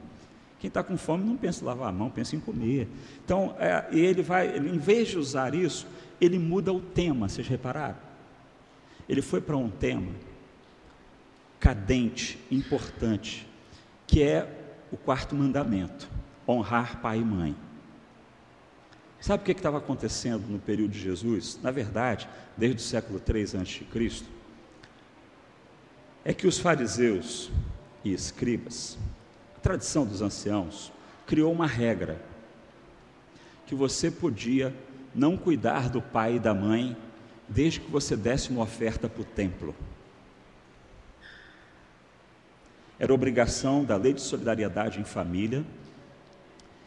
Quem 0.59 0.69
está 0.69 0.81
com 0.81 0.97
fome 0.97 1.23
não 1.23 1.37
pensa 1.37 1.61
em 1.61 1.67
lavar 1.67 1.89
a 1.89 1.91
mão, 1.91 2.09
pensa 2.09 2.35
em 2.35 2.39
comer. 2.39 2.87
Então, 3.23 3.55
é, 3.59 3.85
ele 3.91 4.23
vai, 4.23 4.47
ele, 4.47 4.69
em 4.69 4.79
vez 4.79 5.09
de 5.09 5.19
usar 5.19 5.53
isso, 5.53 5.85
ele 6.19 6.39
muda 6.39 6.73
o 6.73 6.79
tema, 6.79 7.29
vocês 7.29 7.47
repararam? 7.47 7.97
Ele 9.07 9.21
foi 9.21 9.41
para 9.41 9.57
um 9.57 9.69
tema 9.69 10.11
cadente, 11.59 12.37
importante, 12.51 13.47
que 14.05 14.21
é 14.21 14.47
o 14.91 14.97
quarto 14.97 15.35
mandamento: 15.35 16.09
honrar 16.47 17.01
pai 17.01 17.19
e 17.19 17.23
mãe. 17.23 17.55
Sabe 19.19 19.41
o 19.41 19.45
que 19.45 19.53
estava 19.53 19.77
acontecendo 19.77 20.45
no 20.49 20.59
período 20.59 20.91
de 20.91 20.99
Jesus? 20.99 21.57
Na 21.63 21.71
verdade, 21.71 22.27
desde 22.57 22.77
o 22.77 22.85
século 22.85 23.19
3 23.19 23.55
a.C., 23.55 23.85
é 26.25 26.33
que 26.33 26.45
os 26.45 26.57
fariseus 26.57 27.49
e 28.03 28.13
escribas, 28.13 28.97
a 29.55 29.59
tradição 29.59 30.05
dos 30.05 30.21
anciãos, 30.21 30.91
criou 31.25 31.53
uma 31.53 31.67
regra 31.67 32.21
que 33.65 33.73
você 33.73 34.11
podia 34.11 34.75
não 35.15 35.37
cuidar 35.37 35.89
do 35.89 36.01
pai 36.01 36.35
e 36.35 36.39
da 36.39 36.53
mãe 36.53 36.97
desde 37.53 37.79
que 37.79 37.91
você 37.91 38.15
desse 38.15 38.49
uma 38.49 38.63
oferta 38.63 39.07
para 39.07 39.21
o 39.21 39.25
templo. 39.25 39.75
Era 42.99 43.13
obrigação 43.13 43.83
da 43.83 43.95
lei 43.95 44.13
de 44.13 44.21
solidariedade 44.21 44.99
em 44.99 45.03
família 45.03 45.63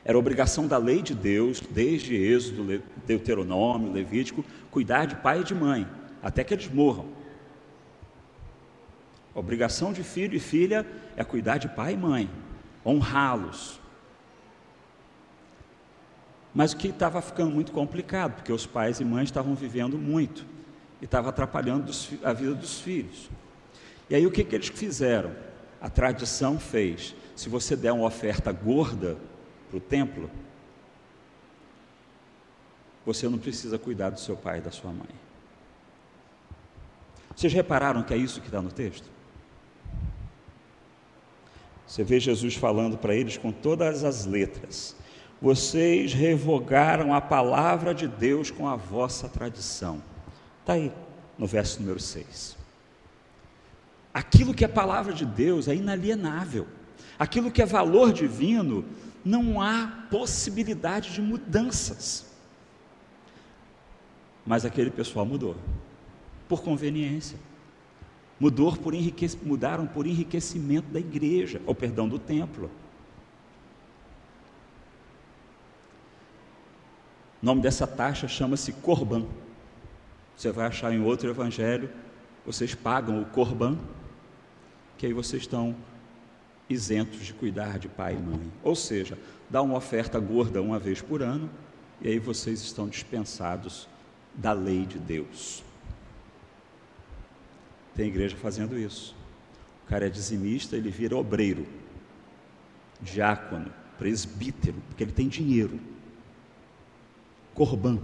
era 0.09 0.17
obrigação 0.17 0.69
da 0.69 0.79
lei 0.79 1.03
de 1.03 1.17
Deus, 1.17 1.59
desde 1.59 2.15
Êxodo, 2.15 2.81
Deuteronômio, 3.05 3.91
Levítico, 3.91 4.45
cuidar 4.71 5.05
de 5.05 5.17
pai 5.17 5.41
e 5.41 5.45
de 5.45 5.53
mãe, 5.53 5.85
até 6.23 6.45
que 6.45 6.55
eles 6.55 6.69
morram. 6.69 7.07
Obrigação 9.35 9.93
de 9.93 10.05
filho 10.05 10.37
e 10.37 10.39
filha 10.39 10.87
é 11.17 11.25
cuidar 11.25 11.59
de 11.59 11.69
pai 11.69 11.95
e 11.95 11.97
mãe, 11.97 12.31
honrá-los. 12.87 13.81
Mas 16.55 16.73
o 16.73 16.77
que 16.77 16.87
estava 16.87 17.21
ficando 17.21 17.51
muito 17.51 17.73
complicado, 17.73 18.37
porque 18.37 18.53
os 18.53 18.65
pais 18.65 19.01
e 19.01 19.05
mães 19.05 19.25
estavam 19.25 19.57
vivendo 19.57 19.99
muito 19.99 20.47
estava 21.07 21.31
atrapalhando 21.31 21.91
a 22.23 22.33
vida 22.33 22.55
dos 22.55 22.81
filhos. 22.81 23.31
E 24.09 24.15
aí 24.15 24.27
o 24.27 24.31
que, 24.31 24.45
que 24.45 24.55
eles 24.55 24.69
fizeram? 24.69 25.35
A 25.81 25.89
tradição 25.89 26.59
fez: 26.59 27.15
se 27.35 27.49
você 27.49 27.75
der 27.75 27.93
uma 27.93 28.07
oferta 28.07 28.53
gorda, 28.53 29.17
para 29.69 29.79
o 29.79 29.81
templo, 29.81 30.31
você 33.05 33.29
não 33.29 33.39
precisa 33.39 33.79
cuidar 33.79 34.11
do 34.11 34.21
seu 34.21 34.37
pai 34.37 34.59
e 34.59 34.63
da 34.63 34.71
sua 34.71 34.91
mãe. 34.91 35.09
Vocês 37.35 37.53
repararam 37.53 38.03
que 38.03 38.15
é 38.15 38.17
isso 38.17 38.41
que 38.41 38.47
está 38.47 38.63
no 38.63 38.73
texto? 38.73 39.09
Você 41.87 42.03
vê 42.03 42.19
Jesus 42.19 42.57
falando 42.57 42.97
para 42.97 43.15
eles 43.15 43.37
com 43.37 43.53
todas 43.53 44.03
as 44.03 44.25
letras: 44.25 44.97
Vocês 45.41 46.13
revogaram 46.13 47.15
a 47.15 47.21
palavra 47.21 47.95
de 47.95 48.09
Deus 48.09 48.51
com 48.51 48.69
a 48.69 48.77
vossa 48.77 49.29
tradição. 49.29 50.03
Está 50.67 50.73
aí, 50.73 50.93
no 51.39 51.47
verso 51.47 51.79
número 51.79 52.01
6. 52.01 52.57
Aquilo 54.13 54.53
que 54.53 54.65
é 54.65 54.69
palavra 54.69 55.13
de 55.13 55.25
Deus 55.25 55.69
é 55.69 55.77
inalienável. 55.77 56.67
Aquilo 57.17 57.53
que 57.53 57.63
é 57.63 57.65
valor 57.65 58.13
divino 58.13 58.85
não 59.25 59.63
há 59.63 60.09
possibilidade 60.11 61.13
de 61.13 61.23
mudanças. 61.23 62.27
Mas 64.45 64.65
aquele 64.65 64.91
pessoal 64.91 65.25
mudou, 65.25 65.55
por 66.49 66.65
conveniência. 66.65 67.39
Mudou 68.41 68.77
por 68.77 68.93
enriquec... 68.93 69.39
Mudaram 69.45 69.87
por 69.87 70.05
enriquecimento 70.05 70.89
da 70.89 70.99
igreja, 70.99 71.63
ou 71.65 71.77
perdão, 71.77 72.09
do 72.09 72.19
templo. 72.19 72.69
O 77.41 77.47
nome 77.47 77.63
dessa 77.63 77.87
taxa 77.87 78.27
chama-se 78.27 78.73
Corban. 78.73 79.27
Você 80.37 80.53
vai 80.53 80.67
achar 80.67 80.93
em 80.93 81.03
outro 81.03 81.31
evangelho, 81.31 81.91
vocês 82.45 82.75
pagam 82.75 83.21
o 83.21 83.25
Corban, 83.25 83.79
que 84.99 85.07
aí 85.07 85.13
vocês 85.13 85.43
estão 85.43 85.75
isentos 86.69 87.25
de 87.25 87.33
cuidar 87.33 87.79
de 87.79 87.89
pai 87.89 88.15
e 88.15 88.19
mãe. 88.19 88.53
Ou 88.63 88.75
seja, 88.75 89.19
dá 89.49 89.63
uma 89.63 89.77
oferta 89.77 90.19
gorda 90.21 90.61
uma 90.61 90.79
vez 90.79 91.01
por 91.01 91.23
ano 91.23 91.49
e 92.01 92.09
aí 92.09 92.19
vocês 92.19 92.61
estão 92.61 92.89
dispensados 92.89 93.89
da 94.35 94.53
lei 94.53 94.85
de 94.85 94.99
Deus. 94.99 95.65
Tem 97.95 98.09
igreja 98.09 98.37
fazendo 98.37 98.79
isso. 98.79 99.17
O 99.85 99.89
cara 99.89 100.07
é 100.07 100.11
dizimista, 100.11 100.77
ele 100.77 100.91
vira 100.91 101.17
obreiro, 101.17 101.67
diácono, 103.01 103.73
presbítero, 103.99 104.77
porque 104.89 105.03
ele 105.03 105.13
tem 105.13 105.29
dinheiro. 105.29 105.81
Corban. 107.55 107.99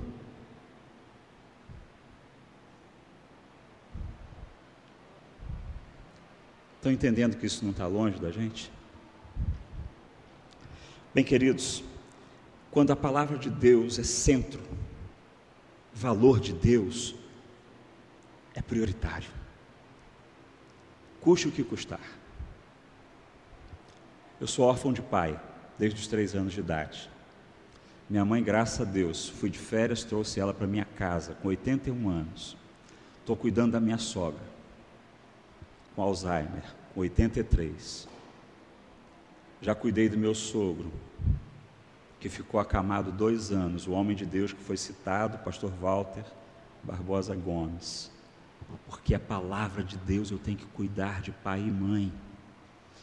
Estão 6.83 6.91
entendendo 6.91 7.37
que 7.37 7.47
isso 7.47 7.63
não 7.63 7.71
está 7.71 7.87
longe 7.87 8.19
da 8.19 8.33
gente? 8.33 8.69
Bem, 11.15 11.23
queridos, 11.23 11.81
quando 12.73 12.91
a 12.91 12.97
palavra 12.97 13.39
de 13.39 13.49
Deus 13.49 14.01
é 14.01 14.03
centro, 14.03 14.61
valor 15.95 16.41
de 16.41 16.53
Deus 16.53 17.15
é 18.53 18.61
prioritário. 18.61 19.31
Custe 21.21 21.47
o 21.47 21.53
que 21.53 21.63
custar. 21.63 22.03
Eu 24.41 24.49
sou 24.49 24.67
órfão 24.67 24.93
de 24.93 25.03
pai 25.03 25.41
desde 25.79 26.01
os 26.01 26.09
três 26.09 26.35
anos 26.35 26.53
de 26.53 26.59
idade. 26.59 27.09
Minha 28.11 28.25
mãe, 28.25 28.43
graças 28.43 28.81
a 28.81 28.91
Deus, 28.91 29.29
fui 29.29 29.51
de 29.51 29.59
férias, 29.61 30.03
trouxe 30.03 30.41
ela 30.41 30.53
para 30.53 30.67
minha 30.67 30.85
casa 30.85 31.35
com 31.35 31.47
81 31.47 32.09
anos. 32.09 32.57
Estou 33.21 33.37
cuidando 33.37 33.71
da 33.71 33.81
minha 33.81 33.99
sogra 33.99 34.51
com 35.95 36.03
Alzheimer, 36.03 36.65
com 36.95 37.01
83. 37.01 38.09
Já 39.61 39.75
cuidei 39.75 40.09
do 40.09 40.19
meu 40.19 40.35
sogro, 40.35 40.91
que 42.19 42.29
ficou 42.29 42.59
acamado 42.59 43.13
dois 43.13 43.51
anos, 43.53 43.87
o 43.87 43.93
homem 43.93 44.17
de 44.17 44.27
Deus 44.27 44.53
que 44.53 44.63
foi 44.63 44.77
citado, 44.77 45.39
pastor 45.39 45.71
Walter 45.81 46.25
Barbosa 46.83 47.35
Gomes. 47.35 48.11
Porque 48.87 49.15
a 49.15 49.21
palavra 49.21 49.85
de 49.85 49.97
Deus 49.99 50.31
eu 50.31 50.39
tenho 50.39 50.57
que 50.57 50.67
cuidar 50.67 51.21
de 51.21 51.31
pai 51.31 51.61
e 51.61 51.71
mãe. 51.71 52.13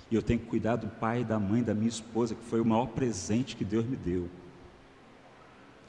E 0.09 0.15
eu 0.15 0.21
tenho 0.23 0.39
que 0.39 0.47
cuidar 0.47 0.75
do 0.75 0.87
pai 0.87 1.21
e 1.21 1.23
da 1.23 1.37
mãe 1.37 1.61
da 1.61 1.73
minha 1.73 1.89
esposa, 1.89 2.33
que 2.33 2.43
foi 2.45 2.59
o 2.59 2.65
maior 2.65 2.87
presente 2.87 3.55
que 3.55 3.63
Deus 3.63 3.85
me 3.85 3.95
deu. 3.95 4.27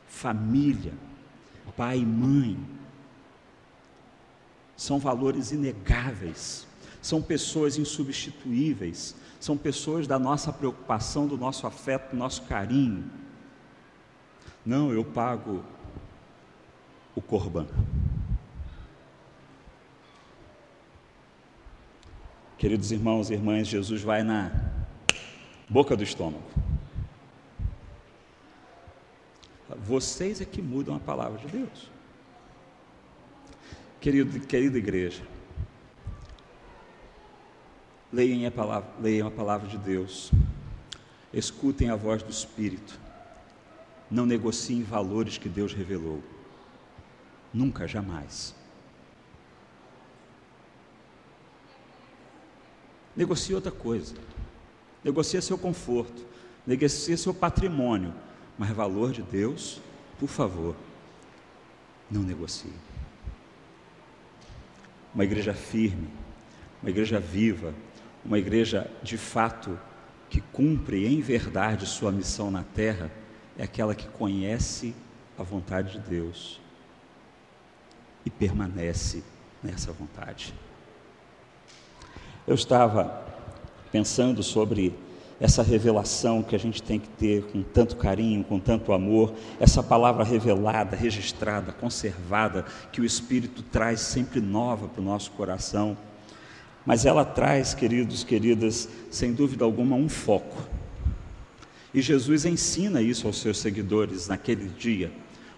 Família, 0.07 0.93
pai 1.77 1.99
e 1.99 2.05
mãe, 2.05 2.59
são 4.77 4.99
valores 4.99 5.53
inegáveis 5.53 6.67
são 7.03 7.23
pessoas 7.23 7.79
insubstituíveis, 7.79 9.15
são 9.39 9.57
pessoas 9.57 10.07
da 10.07 10.19
nossa 10.19 10.53
preocupação, 10.53 11.27
do 11.27 11.37
nosso 11.37 11.67
afeto, 11.67 12.11
do 12.11 12.17
nosso 12.17 12.43
carinho. 12.43 13.11
Não, 14.65 14.93
eu 14.93 15.05
pago 15.05 15.65
o 17.15 17.23
corban. 17.23 17.67
Queridos 22.59 22.93
irmãos 22.93 23.31
e 23.31 23.33
irmãs, 23.33 23.67
Jesus 23.67 24.03
vai 24.03 24.23
na 24.23 24.53
boca 25.67 25.97
do 25.97 26.03
estômago. 26.03 26.45
Vocês 29.79 30.43
é 30.43 30.45
que 30.45 30.61
mudam 30.61 30.95
a 30.95 31.01
palavra 31.01 31.39
de 31.39 31.47
Deus. 31.47 31.91
Querido, 33.99 34.41
querida 34.47 34.77
igreja, 34.77 35.23
Leiam 38.13 38.47
a 38.47 38.51
palavra, 38.51 38.91
leiam 39.01 39.29
a 39.29 39.31
palavra 39.31 39.69
de 39.69 39.79
Deus. 39.79 40.33
Escutem 41.33 41.91
a 41.91 41.97
voz 41.97 42.23
do 42.23 42.31
Espírito. 42.31 42.99
Não 44.11 44.27
negociem 44.27 44.83
valores 44.83 45.39
que 45.39 45.49
Deus 45.49 45.73
revelou. 45.73 46.23
Nunca, 47.55 47.87
jamais. 47.87 48.55
Negocie 53.17 53.55
outra 53.55 53.71
coisa. 53.71 54.15
Negocie 55.05 55.41
seu 55.41 55.57
conforto. 55.57 56.25
Negocie 56.67 57.17
seu 57.17 57.33
patrimônio. 57.33 58.13
Mas 58.59 58.71
valor 58.71 59.13
de 59.13 59.23
Deus, 59.23 59.81
por 60.19 60.29
favor, 60.29 60.77
não 62.11 62.23
negocie. 62.23 62.73
Uma 65.15 65.25
igreja 65.25 65.55
firme, 65.55 66.09
uma 66.83 66.91
igreja 66.91 67.19
viva, 67.19 67.75
uma 68.25 68.39
igreja 68.39 68.91
de 69.03 69.17
fato 69.17 69.79
que 70.29 70.41
cumpre 70.41 71.07
em 71.07 71.21
verdade 71.21 71.87
sua 71.87 72.13
missão 72.13 72.51
na 72.51 72.63
terra 72.63 73.11
é 73.59 73.65
aquela 73.65 73.95
que 73.95 74.07
conhece 74.09 74.95
a 75.39 75.43
vontade 75.43 75.93
de 75.93 75.99
Deus 75.99 76.61
e 78.25 78.31
permanece 78.31 79.23
nessa 79.63 79.93
vontade. 79.93 80.55
Eu 82.47 82.55
estava 82.55 83.25
pensando 83.91 84.43
sobre 84.43 84.95
essa 85.41 85.63
revelação 85.63 86.43
que 86.43 86.55
a 86.55 86.59
gente 86.59 86.83
tem 86.83 87.01
que 87.01 87.09
ter 87.09 87.45
com 87.45 87.63
tanto 87.63 87.97
carinho, 87.97 88.45
com 88.45 88.61
tanto 88.61 88.93
amor, 88.93 89.33
essa 89.59 89.83
palavra 89.83 90.23
revelada, 90.23 90.95
registrada, 90.95 91.73
conservada, 91.73 92.67
que 92.93 93.01
o 93.01 93.05
Espírito 93.05 93.63
traz 93.63 94.01
sempre 94.01 94.41
nova 94.41 94.87
para 94.87 95.01
o 95.01 95.05
nosso 95.05 95.31
coração. 95.31 95.97
Mas 96.85 97.05
ela 97.05 97.25
traz, 97.25 97.75
queridos, 97.75 98.25
queridas, 98.25 98.89
sem 99.11 99.33
dúvida 99.33 99.65
alguma, 99.65 99.97
um 99.97 100.09
foco. 100.09 100.67
E 101.93 102.01
Jesus 102.01 102.45
ensina 102.45 103.03
isso 103.03 103.27
aos 103.27 103.41
seus 103.41 103.59
seguidores 103.59 104.29
naquele 104.29 104.69
dia 104.69 105.11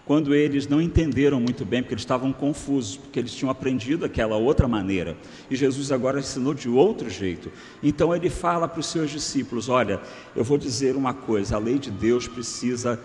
quando 0.05 0.35
eles 0.35 0.67
não 0.67 0.81
entenderam 0.81 1.39
muito 1.39 1.63
bem, 1.63 1.81
porque 1.81 1.93
eles 1.93 2.01
estavam 2.01 2.33
confusos, 2.33 2.97
porque 2.97 3.19
eles 3.19 3.33
tinham 3.33 3.49
aprendido 3.49 4.03
aquela 4.03 4.35
outra 4.35 4.67
maneira. 4.67 5.15
E 5.49 5.55
Jesus 5.55 5.91
agora 5.91 6.19
ensinou 6.19 6.53
de 6.53 6.67
outro 6.67 7.09
jeito. 7.09 7.51
Então 7.81 8.13
ele 8.13 8.29
fala 8.29 8.67
para 8.67 8.81
os 8.81 8.87
seus 8.87 9.09
discípulos: 9.09 9.69
Olha, 9.69 10.01
eu 10.35 10.43
vou 10.43 10.57
dizer 10.57 10.95
uma 10.95 11.13
coisa, 11.13 11.55
a 11.55 11.59
lei 11.59 11.79
de 11.79 11.89
Deus 11.89 12.27
precisa 12.27 12.99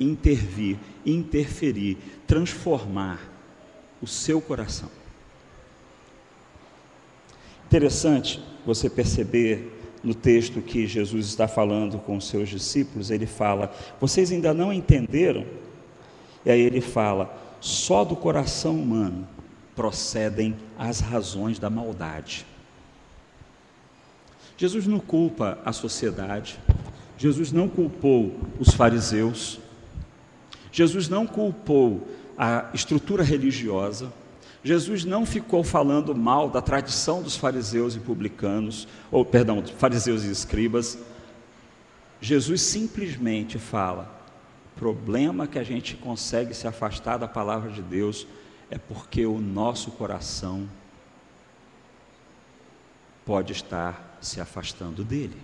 intervir, 0.00 0.78
interferir, 1.04 1.98
transformar 2.26 3.20
o 4.00 4.06
seu 4.06 4.40
coração. 4.40 4.88
Interessante 7.68 8.42
você 8.64 8.88
perceber 8.88 9.78
no 10.02 10.14
texto 10.14 10.62
que 10.62 10.86
Jesus 10.86 11.26
está 11.26 11.46
falando 11.46 11.98
com 11.98 12.16
os 12.16 12.26
seus 12.26 12.48
discípulos, 12.48 13.10
ele 13.10 13.26
fala: 13.26 13.70
Vocês 14.00 14.32
ainda 14.32 14.54
não 14.54 14.72
entenderam? 14.72 15.44
E 16.46 16.50
aí 16.50 16.60
ele 16.62 16.80
fala: 16.80 17.30
só 17.60 18.06
do 18.06 18.16
coração 18.16 18.74
humano 18.80 19.28
procedem 19.76 20.56
as 20.78 21.00
razões 21.00 21.58
da 21.58 21.68
maldade. 21.68 22.46
Jesus 24.56 24.86
não 24.86 24.98
culpa 24.98 25.58
a 25.62 25.70
sociedade, 25.70 26.58
Jesus 27.18 27.52
não 27.52 27.68
culpou 27.68 28.34
os 28.58 28.72
fariseus, 28.72 29.60
Jesus 30.72 31.06
não 31.06 31.26
culpou 31.26 32.08
a 32.36 32.70
estrutura 32.72 33.22
religiosa, 33.22 34.10
Jesus 34.62 35.04
não 35.04 35.24
ficou 35.24 35.62
falando 35.62 36.14
mal 36.14 36.50
da 36.50 36.60
tradição 36.60 37.22
dos 37.22 37.36
fariseus 37.36 37.94
e 37.94 38.00
publicanos, 38.00 38.88
ou 39.10 39.24
perdão, 39.24 39.64
fariseus 39.78 40.24
e 40.24 40.30
escribas. 40.30 40.98
Jesus 42.20 42.62
simplesmente 42.62 43.58
fala: 43.58 44.18
problema 44.76 45.46
que 45.46 45.58
a 45.58 45.64
gente 45.64 45.96
consegue 45.96 46.54
se 46.54 46.66
afastar 46.66 47.18
da 47.18 47.28
palavra 47.28 47.70
de 47.70 47.82
Deus 47.82 48.26
é 48.70 48.78
porque 48.78 49.26
o 49.26 49.38
nosso 49.38 49.90
coração 49.92 50.68
pode 53.24 53.52
estar 53.52 54.18
se 54.20 54.40
afastando 54.40 55.04
dele. 55.04 55.36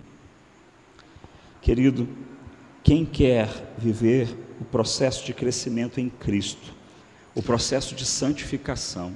Querido, 1.61 2.07
quem 2.83 3.05
quer 3.05 3.49
viver 3.77 4.35
o 4.61 4.65
processo 4.65 5.25
de 5.25 5.33
crescimento 5.33 5.99
em 5.99 6.09
Cristo, 6.09 6.74
o 7.35 7.43
processo 7.43 7.93
de 7.93 8.05
santificação, 8.05 9.15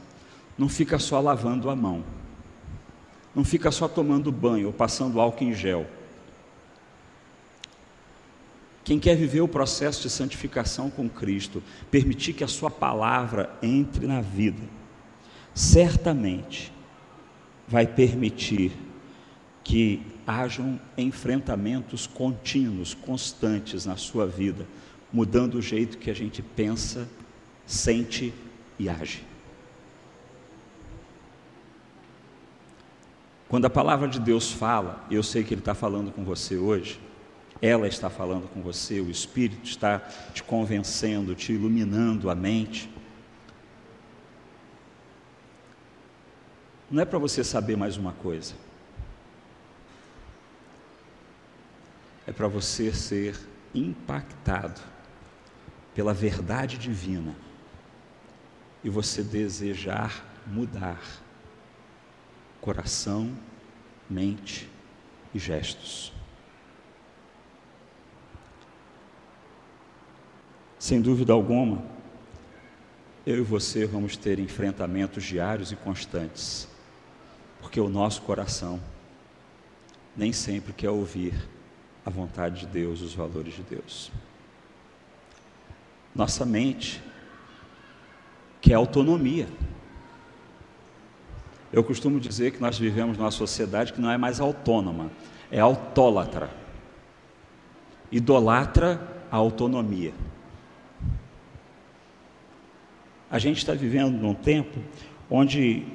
não 0.57 0.67
fica 0.67 0.99
só 0.99 1.19
lavando 1.19 1.69
a 1.69 1.75
mão, 1.75 2.03
não 3.33 3.45
fica 3.45 3.71
só 3.71 3.87
tomando 3.87 4.31
banho 4.31 4.67
ou 4.67 4.73
passando 4.73 5.19
álcool 5.19 5.45
em 5.45 5.53
gel. 5.53 5.87
Quem 8.83 8.99
quer 8.99 9.15
viver 9.15 9.41
o 9.41 9.47
processo 9.47 10.01
de 10.01 10.09
santificação 10.09 10.89
com 10.89 11.07
Cristo, 11.07 11.63
permitir 11.89 12.33
que 12.33 12.43
a 12.43 12.47
Sua 12.47 12.69
palavra 12.69 13.57
entre 13.61 14.05
na 14.05 14.19
vida, 14.19 14.63
certamente 15.53 16.73
vai 17.67 17.85
permitir 17.85 18.71
que 19.63 20.01
hajam 20.25 20.79
enfrentamentos 20.97 22.07
contínuos, 22.07 22.93
constantes 22.93 23.85
na 23.85 23.95
sua 23.95 24.25
vida, 24.25 24.65
mudando 25.13 25.55
o 25.55 25.61
jeito 25.61 25.97
que 25.97 26.09
a 26.09 26.13
gente 26.13 26.41
pensa, 26.41 27.07
sente 27.69 28.33
e 28.79 28.89
age. 28.89 29.23
Quando 33.47 33.65
a 33.65 33.69
palavra 33.69 34.07
de 34.07 34.19
Deus 34.19 34.51
fala, 34.51 35.05
eu 35.09 35.21
sei 35.21 35.43
que 35.43 35.53
Ele 35.53 35.61
está 35.61 35.75
falando 35.75 36.11
com 36.11 36.25
você 36.25 36.57
hoje, 36.57 36.99
ela 37.61 37.87
está 37.87 38.09
falando 38.09 38.47
com 38.47 38.63
você, 38.63 38.99
o 38.99 39.11
Espírito 39.11 39.63
está 39.63 39.99
te 40.33 40.41
convencendo, 40.41 41.35
te 41.35 41.53
iluminando 41.53 42.31
a 42.31 42.35
mente. 42.35 42.89
Não 46.89 47.03
é 47.03 47.05
para 47.05 47.19
você 47.19 47.43
saber 47.43 47.77
mais 47.77 47.97
uma 47.97 48.13
coisa, 48.13 48.55
é 52.25 52.31
para 52.31 52.47
você 52.47 52.91
ser 52.91 53.39
impactado 53.75 54.81
pela 55.93 56.15
verdade 56.15 56.75
divina 56.75 57.35
e 58.83 58.89
você 58.89 59.23
desejar 59.23 60.25
mudar 60.45 61.01
coração, 62.61 63.37
mente 64.09 64.69
e 65.33 65.39
gestos. 65.39 66.11
Sem 70.77 71.01
dúvida 71.01 71.33
alguma, 71.33 71.83
eu 73.25 73.37
e 73.37 73.41
você 73.41 73.85
vamos 73.85 74.15
ter 74.15 74.39
enfrentamentos 74.39 75.23
diários 75.23 75.71
e 75.71 75.75
constantes, 75.75 76.67
porque 77.61 77.79
o 77.79 77.89
nosso 77.89 78.21
coração 78.21 78.79
nem 80.15 80.33
sempre 80.33 80.73
quer 80.73 80.89
ouvir 80.89 81.33
a 82.05 82.09
vontade 82.09 82.61
de 82.61 82.67
Deus, 82.67 83.01
os 83.01 83.13
valores 83.13 83.53
de 83.53 83.63
Deus. 83.63 84.11
Nossa 86.15 86.45
mente 86.45 87.03
quer 88.61 88.75
autonomia. 88.75 89.47
Eu 91.71 91.83
costumo 91.83 92.19
dizer 92.19 92.51
que 92.51 92.61
nós 92.61 92.77
vivemos 92.77 93.17
numa 93.17 93.31
sociedade 93.31 93.93
que 93.93 94.01
não 94.01 94.09
é 94.09 94.17
mais 94.17 94.39
autônoma, 94.39 95.11
é 95.51 95.59
autólatra. 95.59 96.49
Idolatra 98.11 99.07
a 99.31 99.37
autonomia. 99.37 100.13
A 103.29 103.37
gente 103.37 103.57
está 103.59 103.73
vivendo 103.73 104.17
num 104.17 104.33
tempo 104.33 104.79
onde 105.29 105.85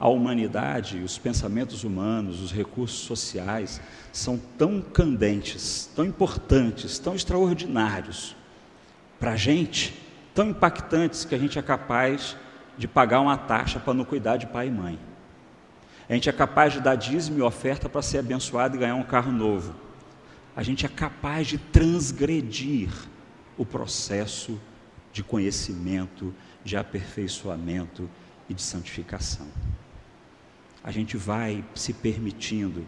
a 0.00 0.08
humanidade, 0.08 0.98
os 0.98 1.18
pensamentos 1.18 1.84
humanos, 1.84 2.40
os 2.40 2.50
recursos 2.52 3.00
sociais 3.00 3.80
são 4.12 4.38
tão 4.58 4.80
candentes, 4.80 5.90
tão 5.94 6.04
importantes, 6.04 6.98
tão 6.98 7.14
extraordinários 7.14 8.34
para 9.20 9.32
a 9.32 9.36
gente, 9.36 9.94
tão 10.34 10.50
impactantes 10.50 11.24
que 11.24 11.34
a 11.34 11.38
gente 11.38 11.58
é 11.58 11.62
capaz 11.62 12.36
de 12.76 12.88
pagar 12.88 13.20
uma 13.20 13.36
taxa 13.36 13.78
para 13.78 13.94
não 13.94 14.04
cuidar 14.04 14.36
de 14.36 14.46
pai 14.46 14.66
e 14.66 14.70
mãe. 14.70 14.98
A 16.08 16.12
gente 16.12 16.28
é 16.28 16.32
capaz 16.32 16.72
de 16.72 16.80
dar 16.80 16.96
dízimo 16.96 17.38
e 17.38 17.42
oferta 17.42 17.88
para 17.88 18.02
ser 18.02 18.18
abençoado 18.18 18.76
e 18.76 18.80
ganhar 18.80 18.96
um 18.96 19.04
carro 19.04 19.32
novo. 19.32 19.74
A 20.56 20.62
gente 20.62 20.84
é 20.84 20.88
capaz 20.88 21.46
de 21.46 21.56
transgredir 21.56 22.90
o 23.56 23.64
processo 23.64 24.60
de 25.12 25.22
conhecimento, 25.22 26.34
de 26.64 26.76
aperfeiçoamento 26.76 28.10
e 28.48 28.54
de 28.54 28.60
santificação. 28.60 29.46
A 30.82 30.90
gente 30.90 31.16
vai 31.16 31.64
se 31.74 31.92
permitindo 31.92 32.86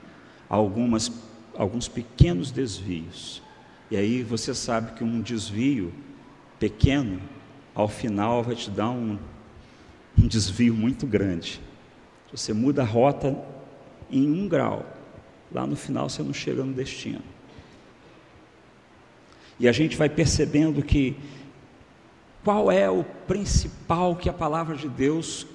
algumas, 0.48 1.10
alguns 1.56 1.88
pequenos 1.88 2.50
desvios. 2.50 3.42
E 3.90 3.96
aí 3.96 4.22
você 4.22 4.54
sabe 4.54 4.92
que 4.92 5.04
um 5.04 5.20
desvio 5.20 5.94
pequeno, 6.58 7.20
ao 7.76 7.88
final, 7.88 8.42
vai 8.42 8.56
te 8.56 8.70
dar 8.70 8.88
um, 8.88 9.18
um 10.18 10.26
desvio 10.26 10.72
muito 10.72 11.06
grande. 11.06 11.60
Você 12.32 12.54
muda 12.54 12.80
a 12.80 12.86
rota 12.86 13.38
em 14.10 14.26
um 14.30 14.48
grau, 14.48 14.84
lá 15.52 15.66
no 15.66 15.76
final 15.76 16.08
você 16.08 16.22
não 16.22 16.32
chega 16.32 16.64
no 16.64 16.72
destino. 16.72 17.20
E 19.60 19.68
a 19.68 19.72
gente 19.72 19.96
vai 19.96 20.08
percebendo 20.08 20.82
que 20.82 21.16
qual 22.42 22.72
é 22.72 22.88
o 22.88 23.04
principal 23.04 24.16
que 24.16 24.28
a 24.28 24.32
palavra 24.32 24.74
de 24.74 24.88
Deus, 24.88 25.46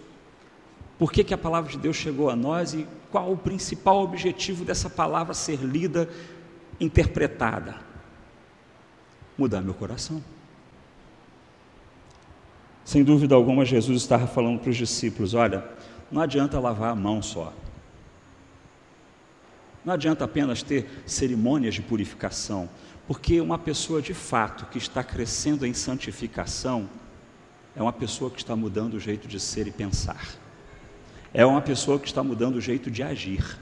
por 1.00 1.12
que, 1.12 1.24
que 1.24 1.34
a 1.34 1.38
palavra 1.38 1.72
de 1.72 1.78
Deus 1.78 1.96
chegou 1.96 2.30
a 2.30 2.36
nós 2.36 2.74
e 2.74 2.88
qual 3.12 3.32
o 3.32 3.38
principal 3.38 4.04
objetivo 4.04 4.64
dessa 4.64 4.90
palavra 4.90 5.34
ser 5.34 5.58
lida, 5.58 6.08
interpretada? 6.80 7.78
Mudar 9.38 9.62
meu 9.62 9.74
coração. 9.74 10.24
Sem 12.84 13.04
dúvida 13.04 13.36
alguma, 13.36 13.64
Jesus 13.64 14.02
estava 14.02 14.28
falando 14.28 14.60
para 14.60 14.70
os 14.70 14.78
discípulos: 14.78 15.34
olha, 15.34 15.64
não 16.12 16.22
adianta 16.22 16.60
lavar 16.60 16.92
a 16.92 16.96
mão 16.96 17.22
só. 17.22 17.54
Não 19.84 19.94
adianta 19.94 20.26
apenas 20.26 20.62
ter 20.62 21.04
cerimônias 21.06 21.74
de 21.74 21.82
purificação, 21.82 22.70
porque 23.08 23.42
uma 23.42 23.58
pessoa 23.58 24.02
de 24.02 24.14
fato 24.14 24.66
que 24.68 24.78
está 24.78 25.04
crescendo 25.04 25.66
em 25.66 25.74
santificação 25.74 26.88
é 27.76 27.82
uma 27.82 27.94
pessoa 27.94 28.30
que 28.30 28.38
está 28.38 28.56
mudando 28.56 28.96
o 28.96 29.00
jeito 29.00 29.28
de 29.28 29.40
ser 29.40 29.68
e 29.68 29.72
pensar. 29.72 30.28
É 31.34 31.46
uma 31.46 31.62
pessoa 31.62 31.98
que 31.98 32.08
está 32.08 32.22
mudando 32.24 32.56
o 32.56 32.62
jeito 32.62 32.92
de 32.92 33.02
agir. 33.02 33.58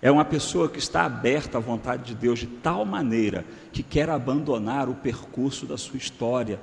É 0.00 0.10
uma 0.10 0.24
pessoa 0.24 0.68
que 0.68 0.78
está 0.78 1.04
aberta 1.04 1.58
à 1.58 1.60
vontade 1.60 2.04
de 2.04 2.14
Deus 2.14 2.40
de 2.40 2.46
tal 2.46 2.84
maneira 2.84 3.44
que 3.72 3.82
quer 3.82 4.10
abandonar 4.10 4.88
o 4.88 4.94
percurso 4.94 5.64
da 5.64 5.78
sua 5.78 5.96
história, 5.96 6.60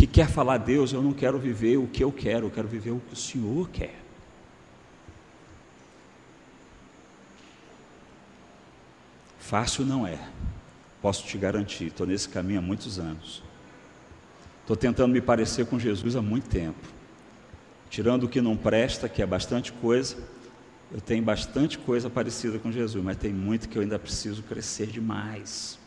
que 0.00 0.06
quer 0.06 0.30
falar: 0.30 0.56
Deus, 0.56 0.94
eu 0.94 1.02
não 1.02 1.12
quero 1.12 1.38
viver 1.38 1.76
o 1.76 1.86
que 1.86 2.02
eu 2.02 2.10
quero, 2.10 2.46
eu 2.46 2.50
quero 2.50 2.66
viver 2.66 2.90
o 2.90 3.00
que 3.00 3.12
o 3.12 3.16
Senhor 3.16 3.68
quer. 3.68 3.94
Fácil 9.38 9.84
não 9.84 10.06
é, 10.06 10.18
posso 11.02 11.26
te 11.26 11.36
garantir, 11.36 11.88
estou 11.88 12.06
nesse 12.06 12.28
caminho 12.28 12.60
há 12.60 12.62
muitos 12.62 12.98
anos. 12.98 13.42
Estou 14.62 14.74
tentando 14.74 15.12
me 15.12 15.20
parecer 15.20 15.66
com 15.66 15.78
Jesus 15.78 16.16
há 16.16 16.22
muito 16.22 16.48
tempo. 16.48 16.78
Tirando 17.90 18.24
o 18.24 18.28
que 18.28 18.40
não 18.40 18.56
presta, 18.56 19.08
que 19.08 19.20
é 19.20 19.26
bastante 19.26 19.70
coisa, 19.70 20.16
eu 20.90 21.00
tenho 21.00 21.22
bastante 21.22 21.76
coisa 21.76 22.08
parecida 22.08 22.58
com 22.58 22.72
Jesus, 22.72 23.04
mas 23.04 23.16
tem 23.18 23.34
muito 23.34 23.68
que 23.68 23.76
eu 23.76 23.82
ainda 23.82 23.98
preciso 23.98 24.42
crescer 24.44 24.86
demais. 24.86 25.78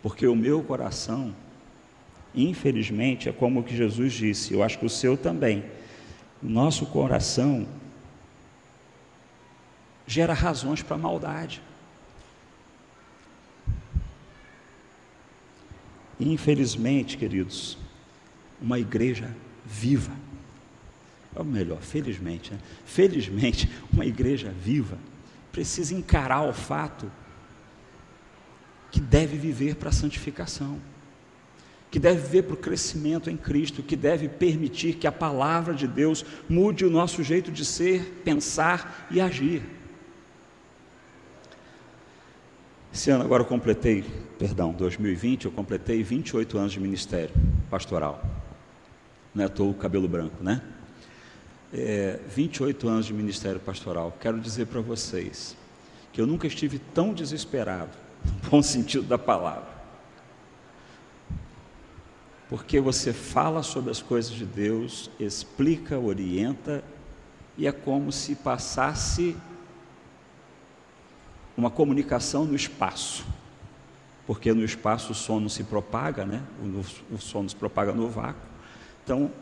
Porque 0.00 0.26
o 0.26 0.36
meu 0.36 0.62
coração, 0.62 1.34
infelizmente, 2.34 3.28
é 3.28 3.32
como 3.32 3.60
o 3.60 3.62
que 3.62 3.76
Jesus 3.76 4.12
disse, 4.12 4.54
eu 4.54 4.62
acho 4.62 4.78
que 4.78 4.86
o 4.86 4.90
seu 4.90 5.16
também. 5.16 5.64
O 6.42 6.48
nosso 6.48 6.86
coração 6.86 7.66
gera 10.06 10.32
razões 10.32 10.82
para 10.82 10.98
maldade. 10.98 11.62
Infelizmente, 16.18 17.16
queridos, 17.16 17.78
uma 18.60 18.78
igreja 18.78 19.34
viva, 19.64 20.12
ou 21.34 21.44
melhor, 21.44 21.80
felizmente, 21.80 22.52
né? 22.52 22.58
felizmente, 22.84 23.70
uma 23.92 24.04
igreja 24.04 24.50
viva 24.50 24.98
precisa 25.50 25.94
encarar 25.94 26.42
o 26.42 26.52
fato 26.52 27.10
que 28.90 29.00
deve 29.00 29.36
viver 29.36 29.76
para 29.76 29.90
a 29.90 29.92
santificação, 29.92 30.80
que 31.92 31.98
deve 31.98 32.22
viver 32.22 32.44
para 32.44 32.54
o 32.54 32.56
crescimento 32.56 33.28
em 33.28 33.36
Cristo, 33.36 33.82
que 33.82 33.94
deve 33.94 34.26
permitir 34.26 34.94
que 34.94 35.06
a 35.06 35.12
palavra 35.12 35.74
de 35.74 35.86
Deus 35.86 36.24
mude 36.48 36.86
o 36.86 36.90
nosso 36.90 37.22
jeito 37.22 37.52
de 37.52 37.66
ser, 37.66 38.22
pensar 38.24 39.06
e 39.10 39.20
agir. 39.20 39.62
Esse 42.94 43.10
ano 43.10 43.22
agora 43.22 43.42
eu 43.42 43.46
completei, 43.46 44.02
perdão, 44.38 44.72
2020, 44.72 45.44
eu 45.44 45.50
completei 45.50 46.02
28 46.02 46.56
anos 46.56 46.72
de 46.72 46.80
ministério 46.80 47.34
pastoral. 47.68 48.24
Não 49.34 49.44
é 49.44 49.46
à 49.46 49.50
toa 49.50 49.70
o 49.70 49.74
cabelo 49.74 50.08
branco, 50.08 50.42
né? 50.42 50.62
É, 51.74 52.20
28 52.34 52.88
anos 52.88 53.04
de 53.04 53.12
ministério 53.12 53.60
pastoral. 53.60 54.16
Quero 54.18 54.40
dizer 54.40 54.66
para 54.66 54.80
vocês 54.80 55.54
que 56.10 56.22
eu 56.22 56.26
nunca 56.26 56.46
estive 56.46 56.78
tão 56.78 57.12
desesperado, 57.12 57.92
no 58.24 58.48
bom 58.48 58.62
sentido 58.62 59.04
da 59.04 59.18
palavra. 59.18 59.71
Porque 62.52 62.78
você 62.78 63.14
fala 63.14 63.62
sobre 63.62 63.90
as 63.90 64.02
coisas 64.02 64.30
de 64.30 64.44
Deus, 64.44 65.10
explica, 65.18 65.98
orienta, 65.98 66.84
e 67.56 67.66
é 67.66 67.72
como 67.72 68.12
se 68.12 68.34
passasse 68.34 69.34
uma 71.56 71.70
comunicação 71.70 72.44
no 72.44 72.54
espaço, 72.54 73.24
porque 74.26 74.52
no 74.52 74.62
espaço 74.62 75.12
o 75.12 75.14
som 75.14 75.40
não 75.40 75.48
se 75.48 75.64
propaga, 75.64 76.26
né? 76.26 76.42
o, 76.62 77.14
o 77.14 77.18
som 77.18 77.48
se 77.48 77.56
propaga 77.56 77.90
no 77.94 78.10
vácuo. 78.10 78.46
Então, 79.02 79.32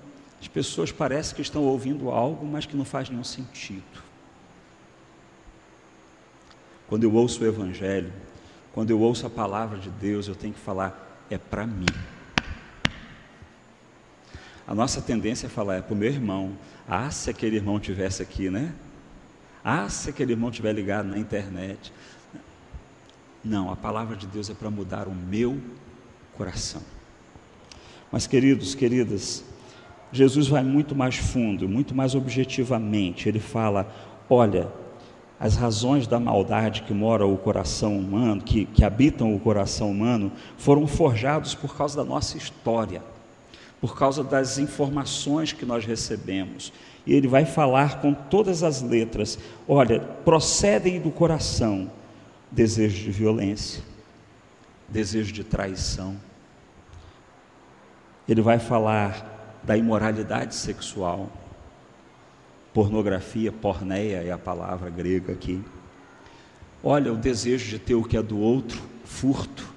as 0.41 0.47
pessoas 0.47 0.93
parecem 0.93 1.35
que 1.35 1.43
estão 1.43 1.65
ouvindo 1.65 2.13
algo, 2.13 2.47
mas 2.47 2.65
que 2.65 2.77
não 2.77 2.85
faz 2.85 3.11
nenhum 3.11 3.25
sentido. 3.25 4.05
Quando 6.87 7.03
eu 7.03 7.13
ouço 7.13 7.43
o 7.43 7.47
Evangelho, 7.49 8.13
quando 8.73 8.91
eu 8.91 9.01
ouço 9.01 9.27
a 9.27 9.31
palavra 9.31 9.79
de 9.79 9.91
Deus, 9.91 10.29
eu 10.29 10.37
tenho 10.37 10.55
que 10.55 10.61
falar, 10.61 11.25
é 11.29 11.37
para 11.37 11.67
mim. 11.67 11.87
A 14.67 14.75
nossa 14.75 15.01
tendência 15.01 15.47
é 15.47 15.51
falar, 15.51 15.77
é 15.77 15.83
para 15.83 15.95
o 15.95 15.97
meu 15.97 16.09
irmão. 16.09 16.53
Ah, 16.89 17.11
se 17.11 17.31
aquele 17.31 17.57
irmão 17.57 17.81
tivesse 17.81 18.23
aqui, 18.23 18.51
né? 18.51 18.73
Ah, 19.65 19.89
se 19.89 20.11
aquele 20.11 20.33
irmão 20.33 20.51
tiver 20.51 20.73
ligado 20.73 21.07
na 21.07 21.19
internet. 21.19 21.93
Não, 23.45 23.71
a 23.71 23.77
palavra 23.77 24.17
de 24.17 24.27
Deus 24.27 24.51
é 24.51 24.55
para 24.55 24.71
mudar 24.71 25.09
o 25.09 25.15
meu 25.15 25.61
coração. 26.37 26.83
Mas, 28.13 28.27
queridos, 28.27 28.75
queridas, 28.75 29.45
Jesus 30.13 30.49
vai 30.49 30.65
muito 30.65 30.95
mais 30.95 31.17
fundo, 31.17 31.69
muito 31.69 31.95
mais 31.95 32.15
objetivamente. 32.15 33.29
Ele 33.29 33.41
fala: 33.41 33.93
olha, 34.29 34.69
as 35.39 35.57
razões 35.57 36.07
da 36.07 36.21
maldade 36.21 36.83
que 36.83 36.93
mora 36.93 37.27
o 37.27 37.37
coração 37.37 37.97
humano, 37.99 38.43
que, 38.43 38.67
que 38.67 38.85
habitam 38.85 39.35
o 39.35 39.41
coração 39.41 39.91
humano, 39.91 40.31
foram 40.59 40.87
forjados 40.87 41.55
por 41.55 41.75
causa 41.77 41.97
da 41.97 42.05
nossa 42.05 42.37
história, 42.37 43.03
por 43.81 43.97
causa 43.97 44.23
das 44.23 44.59
informações 44.59 45.53
que 45.53 45.65
nós 45.65 45.85
recebemos. 45.85 46.73
E 47.07 47.15
ele 47.15 47.27
vai 47.27 47.45
falar 47.47 48.01
com 48.01 48.13
todas 48.13 48.63
as 48.63 48.83
letras: 48.83 49.39
olha, 49.67 50.01
procedem 50.01 51.01
do 51.01 51.11
coração 51.11 51.91
desejo 52.51 53.05
de 53.05 53.11
violência, 53.11 53.83
desejo 54.89 55.33
de 55.33 55.45
traição. 55.45 56.17
Ele 58.29 58.43
vai 58.43 58.59
falar 58.59 59.61
da 59.63 59.77
imoralidade 59.77 60.55
sexual, 60.55 61.31
pornografia, 62.73 63.51
porneia 63.51 64.23
é 64.23 64.31
a 64.31 64.39
palavra 64.39 64.91
grega 64.91 65.33
aqui. 65.33 65.63
Olha, 66.83 67.13
o 67.13 67.17
desejo 67.17 67.69
de 67.69 67.79
ter 67.79 67.95
o 67.95 68.05
que 68.05 68.17
é 68.17 68.23
do 68.23 68.39
outro, 68.39 68.81
furto. 69.05 69.70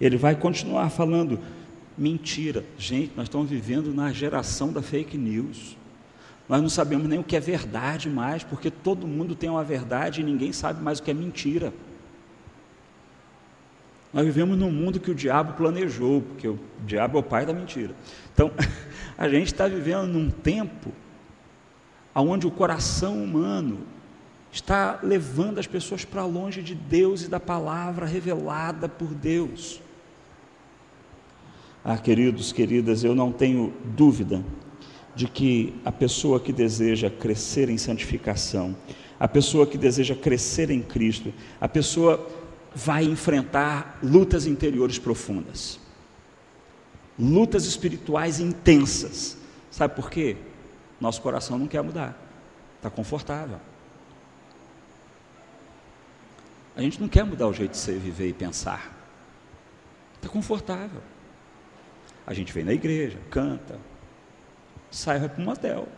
Ele 0.00 0.16
vai 0.16 0.34
continuar 0.34 0.88
falando 0.90 1.38
mentira. 1.96 2.64
Gente, 2.78 3.12
nós 3.16 3.26
estamos 3.26 3.50
vivendo 3.50 3.92
na 3.92 4.12
geração 4.12 4.72
da 4.72 4.80
fake 4.80 5.18
news. 5.18 5.76
Nós 6.48 6.62
não 6.62 6.68
sabemos 6.68 7.06
nem 7.06 7.18
o 7.18 7.24
que 7.24 7.36
é 7.36 7.40
verdade 7.40 8.08
mais, 8.08 8.42
porque 8.42 8.70
todo 8.70 9.06
mundo 9.06 9.34
tem 9.34 9.50
uma 9.50 9.62
verdade 9.62 10.20
e 10.20 10.24
ninguém 10.24 10.52
sabe 10.52 10.82
mais 10.82 10.98
o 10.98 11.02
que 11.02 11.10
é 11.10 11.14
mentira. 11.14 11.72
Nós 14.12 14.24
vivemos 14.24 14.58
num 14.58 14.72
mundo 14.72 14.98
que 14.98 15.10
o 15.10 15.14
diabo 15.14 15.52
planejou, 15.52 16.22
porque 16.22 16.48
o 16.48 16.58
diabo 16.84 17.18
é 17.18 17.20
o 17.20 17.22
pai 17.22 17.46
da 17.46 17.52
mentira. 17.52 17.94
Então, 18.32 18.50
a 19.16 19.28
gente 19.28 19.46
está 19.46 19.68
vivendo 19.68 20.06
num 20.06 20.30
tempo 20.30 20.92
onde 22.14 22.46
o 22.46 22.50
coração 22.50 23.22
humano 23.22 23.86
está 24.50 24.98
levando 25.02 25.58
as 25.58 25.66
pessoas 25.66 26.04
para 26.04 26.24
longe 26.24 26.60
de 26.60 26.74
Deus 26.74 27.22
e 27.22 27.28
da 27.28 27.38
palavra 27.38 28.04
revelada 28.04 28.88
por 28.88 29.14
Deus. 29.14 29.80
Ah, 31.82 31.96
queridos, 31.96 32.52
queridas, 32.52 33.02
eu 33.02 33.14
não 33.14 33.32
tenho 33.32 33.72
dúvida 33.84 34.44
de 35.14 35.26
que 35.26 35.74
a 35.84 35.90
pessoa 35.90 36.38
que 36.38 36.52
deseja 36.52 37.08
crescer 37.08 37.70
em 37.70 37.78
santificação, 37.78 38.76
a 39.18 39.26
pessoa 39.26 39.66
que 39.66 39.78
deseja 39.78 40.14
crescer 40.14 40.70
em 40.70 40.82
Cristo, 40.82 41.32
a 41.60 41.68
pessoa 41.68 42.26
vai 42.74 43.04
enfrentar 43.04 43.98
lutas 44.02 44.46
interiores 44.46 44.98
profundas, 44.98 45.80
lutas 47.18 47.64
espirituais 47.64 48.40
intensas. 48.40 49.38
Sabe 49.70 49.94
por 49.94 50.10
quê? 50.10 50.36
Nosso 51.00 51.22
coração 51.22 51.58
não 51.58 51.66
quer 51.66 51.82
mudar, 51.82 52.16
está 52.76 52.90
confortável. 52.90 53.58
A 56.76 56.82
gente 56.82 57.00
não 57.00 57.08
quer 57.08 57.24
mudar 57.24 57.48
o 57.48 57.52
jeito 57.52 57.72
de 57.72 57.78
ser, 57.78 57.98
viver 57.98 58.28
e 58.28 58.32
pensar, 58.34 58.94
está 60.16 60.28
confortável. 60.28 61.02
A 62.26 62.34
gente 62.34 62.52
vem 62.52 62.64
na 62.64 62.72
igreja, 62.72 63.18
canta, 63.30 63.78
sai 64.90 65.26
para 65.28 65.40
um 65.40 65.44
motel. 65.44 65.88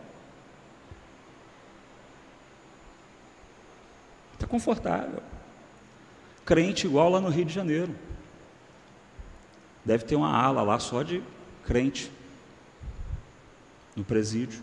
Está 4.33 4.47
confortável. 4.47 5.21
Crente 6.45 6.85
igual 6.85 7.09
lá 7.09 7.21
no 7.21 7.29
Rio 7.29 7.45
de 7.45 7.53
Janeiro. 7.53 7.95
Deve 9.85 10.05
ter 10.05 10.15
uma 10.15 10.35
ala 10.35 10.61
lá 10.61 10.79
só 10.79 11.03
de 11.03 11.23
crente 11.65 12.11
no 13.95 14.03
presídio. 14.03 14.61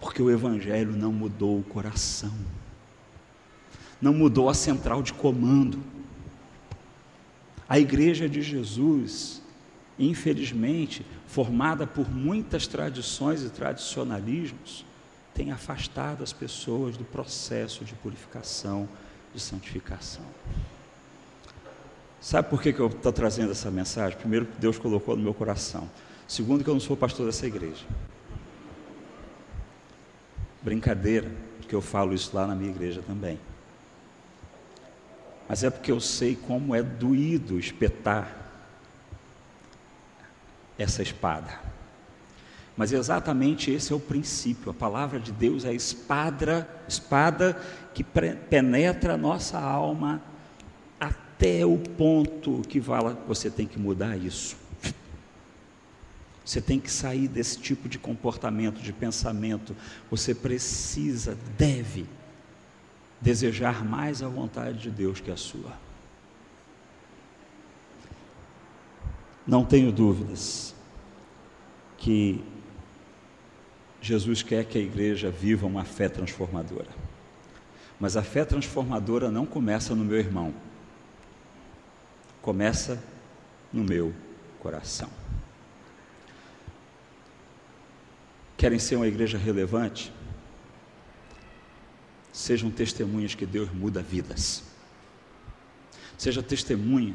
Porque 0.00 0.22
o 0.22 0.30
Evangelho 0.30 0.92
não 0.92 1.12
mudou 1.12 1.58
o 1.58 1.64
coração, 1.64 2.34
não 4.00 4.12
mudou 4.12 4.48
a 4.48 4.54
central 4.54 5.02
de 5.02 5.12
comando. 5.12 5.82
A 7.68 7.78
igreja 7.78 8.28
de 8.28 8.42
Jesus 8.42 9.42
infelizmente, 9.98 11.04
formada 11.26 11.86
por 11.86 12.10
muitas 12.10 12.66
tradições 12.66 13.42
e 13.42 13.50
tradicionalismos, 13.50 14.84
tem 15.32 15.50
afastado 15.50 16.22
as 16.22 16.32
pessoas 16.32 16.96
do 16.96 17.04
processo 17.04 17.84
de 17.84 17.94
purificação, 17.94 18.88
de 19.34 19.40
santificação. 19.40 20.24
Sabe 22.20 22.48
por 22.48 22.62
que, 22.62 22.72
que 22.72 22.80
eu 22.80 22.86
estou 22.86 23.12
trazendo 23.12 23.50
essa 23.52 23.70
mensagem? 23.70 24.18
Primeiro, 24.18 24.46
que 24.46 24.58
Deus 24.58 24.78
colocou 24.78 25.16
no 25.16 25.22
meu 25.22 25.34
coração. 25.34 25.90
Segundo, 26.26 26.64
que 26.64 26.70
eu 26.70 26.74
não 26.74 26.80
sou 26.80 26.96
pastor 26.96 27.26
dessa 27.26 27.46
igreja. 27.46 27.84
Brincadeira, 30.62 31.30
porque 31.58 31.74
eu 31.74 31.82
falo 31.82 32.14
isso 32.14 32.30
lá 32.34 32.46
na 32.46 32.54
minha 32.54 32.70
igreja 32.70 33.02
também. 33.06 33.38
Mas 35.48 35.62
é 35.62 35.70
porque 35.70 35.92
eu 35.92 36.00
sei 36.00 36.34
como 36.34 36.74
é 36.74 36.82
doído 36.82 37.58
espetar 37.58 38.44
essa 40.78 41.02
espada. 41.02 41.60
Mas 42.76 42.92
exatamente 42.92 43.70
esse 43.70 43.92
é 43.92 43.96
o 43.96 44.00
princípio. 44.00 44.70
A 44.70 44.74
palavra 44.74 45.20
de 45.20 45.30
Deus 45.30 45.64
é 45.64 45.68
a 45.68 45.72
espada, 45.72 46.68
espada 46.88 47.60
que 47.92 48.02
penetra 48.02 49.14
a 49.14 49.18
nossa 49.18 49.60
alma 49.60 50.20
até 50.98 51.64
o 51.64 51.78
ponto 51.78 52.62
que 52.68 52.80
fala, 52.80 53.22
você 53.28 53.50
tem 53.50 53.66
que 53.66 53.78
mudar 53.78 54.16
isso. 54.16 54.56
Você 56.44 56.60
tem 56.60 56.78
que 56.78 56.90
sair 56.90 57.28
desse 57.28 57.58
tipo 57.58 57.88
de 57.88 57.98
comportamento, 57.98 58.80
de 58.80 58.92
pensamento. 58.92 59.74
Você 60.10 60.34
precisa, 60.34 61.38
deve 61.56 62.06
desejar 63.24 63.82
mais 63.82 64.22
a 64.22 64.28
vontade 64.28 64.78
de 64.78 64.90
Deus 64.90 65.18
que 65.18 65.30
a 65.30 65.36
sua. 65.36 65.72
Não 69.46 69.64
tenho 69.64 69.90
dúvidas 69.90 70.74
que 71.96 72.44
Jesus 74.00 74.42
quer 74.42 74.66
que 74.66 74.76
a 74.76 74.80
igreja 74.80 75.30
viva 75.30 75.66
uma 75.66 75.84
fé 75.84 76.06
transformadora. 76.06 76.90
Mas 77.98 78.14
a 78.14 78.22
fé 78.22 78.44
transformadora 78.44 79.30
não 79.30 79.46
começa 79.46 79.94
no 79.94 80.04
meu 80.04 80.18
irmão, 80.18 80.52
começa 82.42 83.02
no 83.72 83.82
meu 83.82 84.12
coração. 84.60 85.08
Querem 88.54 88.78
ser 88.78 88.96
uma 88.96 89.06
igreja 89.06 89.38
relevante? 89.38 90.12
Sejam 92.34 92.68
testemunhas 92.68 93.36
que 93.36 93.46
Deus 93.46 93.72
muda 93.72 94.02
vidas. 94.02 94.64
Seja 96.18 96.42
testemunha. 96.42 97.14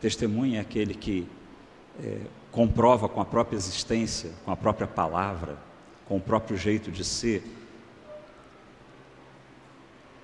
Testemunha 0.00 0.58
é 0.58 0.60
aquele 0.60 0.94
que 0.94 1.28
é, 2.02 2.22
comprova 2.50 3.08
com 3.08 3.20
a 3.20 3.24
própria 3.24 3.56
existência, 3.56 4.32
com 4.44 4.50
a 4.50 4.56
própria 4.56 4.88
palavra, 4.88 5.56
com 6.06 6.16
o 6.16 6.20
próprio 6.20 6.56
jeito 6.56 6.90
de 6.90 7.04
ser, 7.04 7.44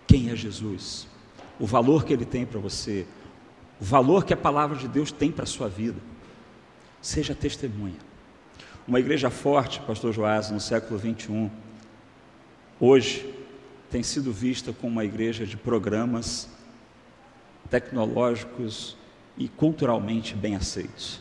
quem 0.04 0.30
é 0.30 0.36
Jesus, 0.36 1.06
o 1.60 1.64
valor 1.64 2.04
que 2.04 2.12
ele 2.12 2.24
tem 2.24 2.44
para 2.44 2.58
você, 2.58 3.06
o 3.80 3.84
valor 3.84 4.24
que 4.24 4.34
a 4.34 4.36
palavra 4.36 4.76
de 4.76 4.88
Deus 4.88 5.12
tem 5.12 5.30
para 5.30 5.44
a 5.44 5.46
sua 5.46 5.68
vida. 5.68 6.00
Seja 7.00 7.36
testemunha. 7.36 7.98
Uma 8.84 8.98
igreja 8.98 9.30
forte, 9.30 9.80
Pastor 9.82 10.12
Joás, 10.12 10.50
no 10.50 10.58
século 10.58 10.98
21, 10.98 11.48
hoje 12.80 13.41
tem 13.92 14.02
sido 14.02 14.32
vista 14.32 14.72
como 14.72 14.94
uma 14.94 15.04
igreja 15.04 15.44
de 15.44 15.54
programas 15.54 16.48
tecnológicos 17.68 18.96
e 19.36 19.48
culturalmente 19.48 20.34
bem 20.34 20.56
aceitos. 20.56 21.20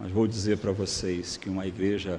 Mas 0.00 0.10
vou 0.10 0.26
dizer 0.26 0.56
para 0.56 0.72
vocês 0.72 1.36
que 1.36 1.50
uma 1.50 1.66
igreja 1.66 2.18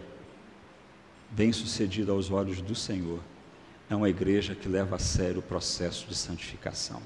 bem-sucedida 1.32 2.12
aos 2.12 2.30
olhos 2.30 2.62
do 2.62 2.76
Senhor 2.76 3.20
é 3.90 3.96
uma 3.96 4.10
igreja 4.10 4.54
que 4.54 4.70
leva 4.70 4.98
a 4.98 5.00
sério 5.00 5.40
o 5.40 5.44
processo 5.44 6.08
de 6.08 6.14
santificação. 6.16 7.02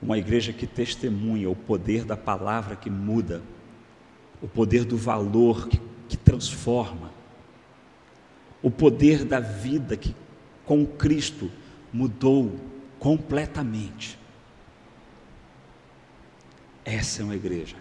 Uma 0.00 0.18
igreja 0.18 0.52
que 0.52 0.68
testemunha 0.68 1.50
o 1.50 1.56
poder 1.56 2.04
da 2.04 2.16
palavra 2.16 2.76
que 2.76 2.88
muda 2.88 3.42
o 4.40 4.46
poder 4.46 4.84
do 4.84 4.96
valor 4.96 5.66
que, 5.66 5.80
que 6.08 6.16
transforma, 6.16 7.10
o 8.62 8.70
poder 8.70 9.24
da 9.24 9.40
vida 9.40 9.96
que 9.96 10.14
com 10.68 10.84
Cristo 10.86 11.50
mudou 11.90 12.60
completamente. 12.98 14.18
Essa 16.84 17.22
é 17.22 17.24
uma 17.24 17.34
igreja 17.34 17.76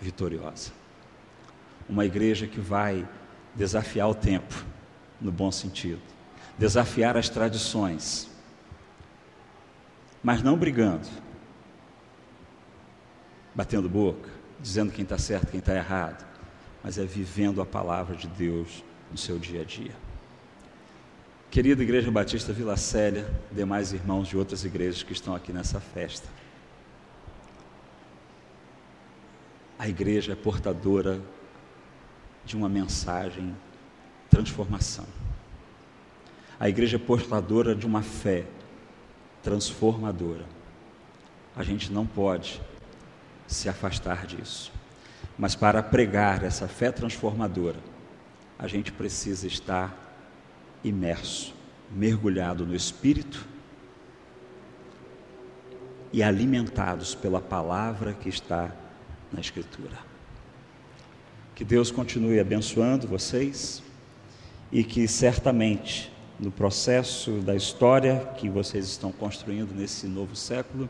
vitoriosa. 0.00 0.72
Uma 1.86 2.06
igreja 2.06 2.46
que 2.46 2.58
vai 2.58 3.06
desafiar 3.54 4.08
o 4.08 4.14
tempo, 4.14 4.64
no 5.20 5.30
bom 5.30 5.52
sentido, 5.52 6.00
desafiar 6.56 7.18
as 7.18 7.28
tradições, 7.28 8.30
mas 10.22 10.42
não 10.42 10.56
brigando, 10.56 11.06
batendo 13.54 13.90
boca, 13.90 14.30
dizendo 14.58 14.90
quem 14.90 15.02
está 15.02 15.18
certo, 15.18 15.50
quem 15.50 15.60
está 15.60 15.74
errado, 15.74 16.26
mas 16.82 16.96
é 16.96 17.04
vivendo 17.04 17.60
a 17.60 17.66
palavra 17.66 18.16
de 18.16 18.26
Deus 18.26 18.82
no 19.10 19.18
seu 19.18 19.38
dia 19.38 19.60
a 19.60 19.64
dia. 19.64 20.09
Querida 21.50 21.82
Igreja 21.82 22.08
Batista 22.12 22.52
Vila 22.52 22.76
Célia, 22.76 23.28
demais 23.50 23.92
irmãos 23.92 24.28
de 24.28 24.36
outras 24.36 24.64
igrejas 24.64 25.02
que 25.02 25.12
estão 25.12 25.34
aqui 25.34 25.52
nessa 25.52 25.80
festa, 25.80 26.28
a 29.76 29.88
igreja 29.88 30.30
é 30.30 30.36
portadora 30.36 31.20
de 32.44 32.56
uma 32.56 32.68
mensagem 32.68 33.52
transformação. 34.30 35.04
A 36.60 36.68
igreja 36.68 36.98
é 36.98 37.00
portadora 37.00 37.74
de 37.74 37.84
uma 37.84 38.02
fé 38.02 38.46
transformadora. 39.42 40.46
A 41.56 41.64
gente 41.64 41.92
não 41.92 42.06
pode 42.06 42.62
se 43.48 43.68
afastar 43.68 44.24
disso. 44.24 44.70
Mas 45.36 45.56
para 45.56 45.82
pregar 45.82 46.44
essa 46.44 46.68
fé 46.68 46.92
transformadora, 46.92 47.78
a 48.56 48.68
gente 48.68 48.92
precisa 48.92 49.48
estar 49.48 50.09
imerso, 50.82 51.54
mergulhado 51.90 52.66
no 52.66 52.74
Espírito 52.74 53.46
e 56.12 56.22
alimentados 56.22 57.14
pela 57.14 57.40
palavra 57.40 58.12
que 58.12 58.28
está 58.28 58.74
na 59.32 59.40
Escritura. 59.40 59.98
Que 61.54 61.64
Deus 61.64 61.90
continue 61.90 62.40
abençoando 62.40 63.06
vocês 63.06 63.82
e 64.72 64.82
que 64.82 65.06
certamente 65.06 66.10
no 66.38 66.50
processo 66.50 67.32
da 67.40 67.54
história 67.54 68.32
que 68.38 68.48
vocês 68.48 68.86
estão 68.86 69.12
construindo 69.12 69.74
nesse 69.74 70.06
novo 70.06 70.34
século, 70.34 70.88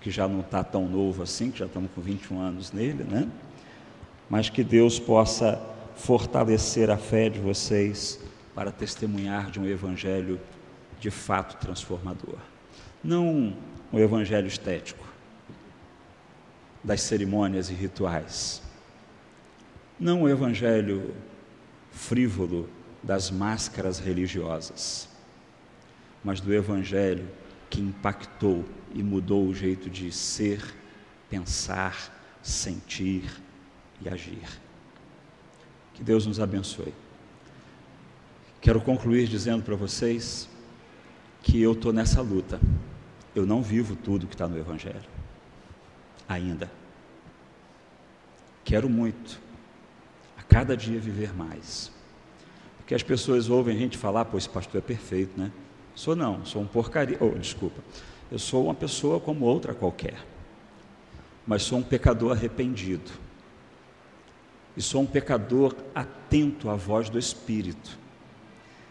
que 0.00 0.10
já 0.10 0.28
não 0.28 0.40
está 0.40 0.62
tão 0.62 0.86
novo 0.86 1.22
assim, 1.22 1.50
que 1.50 1.58
já 1.58 1.66
estamos 1.66 1.90
com 1.94 2.00
21 2.00 2.38
anos 2.38 2.72
nele, 2.72 3.04
né? 3.04 3.26
Mas 4.28 4.50
que 4.50 4.62
Deus 4.62 4.98
possa 4.98 5.60
fortalecer 5.96 6.90
a 6.90 6.96
fé 6.96 7.28
de 7.28 7.38
vocês 7.38 8.20
para 8.54 8.72
testemunhar 8.72 9.50
de 9.50 9.60
um 9.60 9.66
evangelho 9.66 10.40
de 10.98 11.10
fato 11.10 11.56
transformador. 11.58 12.38
Não 13.02 13.56
um 13.92 13.98
evangelho 13.98 14.46
estético, 14.46 15.04
das 16.82 17.02
cerimônias 17.02 17.70
e 17.70 17.74
rituais. 17.74 18.62
Não 19.98 20.22
o 20.22 20.28
evangelho 20.28 21.14
frívolo 21.90 22.68
das 23.02 23.30
máscaras 23.30 23.98
religiosas, 23.98 25.08
mas 26.22 26.40
do 26.40 26.52
evangelho 26.52 27.28
que 27.68 27.80
impactou 27.80 28.64
e 28.94 29.02
mudou 29.02 29.46
o 29.46 29.54
jeito 29.54 29.88
de 29.88 30.10
ser, 30.12 30.62
pensar, 31.28 32.38
sentir 32.42 33.24
e 34.00 34.08
agir. 34.08 34.46
Que 35.94 36.02
Deus 36.02 36.26
nos 36.26 36.40
abençoe. 36.40 36.92
Quero 38.60 38.80
concluir 38.80 39.26
dizendo 39.26 39.62
para 39.62 39.74
vocês 39.74 40.48
que 41.42 41.60
eu 41.60 41.72
estou 41.72 41.92
nessa 41.92 42.20
luta. 42.20 42.60
Eu 43.34 43.46
não 43.46 43.62
vivo 43.62 43.96
tudo 43.96 44.26
que 44.26 44.34
está 44.34 44.46
no 44.46 44.58
Evangelho. 44.58 45.08
Ainda. 46.28 46.70
Quero 48.64 48.88
muito, 48.88 49.40
a 50.36 50.42
cada 50.42 50.76
dia 50.76 51.00
viver 51.00 51.34
mais. 51.34 51.90
Porque 52.76 52.94
as 52.94 53.02
pessoas 53.02 53.48
ouvem 53.48 53.74
a 53.74 53.78
gente 53.78 53.96
falar, 53.96 54.26
pô, 54.26 54.36
esse 54.36 54.48
pastor 54.48 54.78
é 54.78 54.82
perfeito, 54.82 55.40
né? 55.40 55.50
Sou 55.94 56.14
não, 56.14 56.44
sou 56.44 56.62
um 56.62 56.66
porcaria. 56.66 57.16
Oh, 57.20 57.30
desculpa. 57.30 57.80
Eu 58.30 58.38
sou 58.38 58.64
uma 58.64 58.74
pessoa 58.74 59.18
como 59.18 59.44
outra 59.44 59.74
qualquer, 59.74 60.24
mas 61.46 61.62
sou 61.62 61.78
um 61.78 61.82
pecador 61.82 62.32
arrependido. 62.32 63.10
E 64.76 64.82
sou 64.82 65.02
um 65.02 65.06
pecador 65.06 65.74
atento 65.94 66.70
à 66.70 66.76
voz 66.76 67.10
do 67.10 67.18
Espírito, 67.18 67.98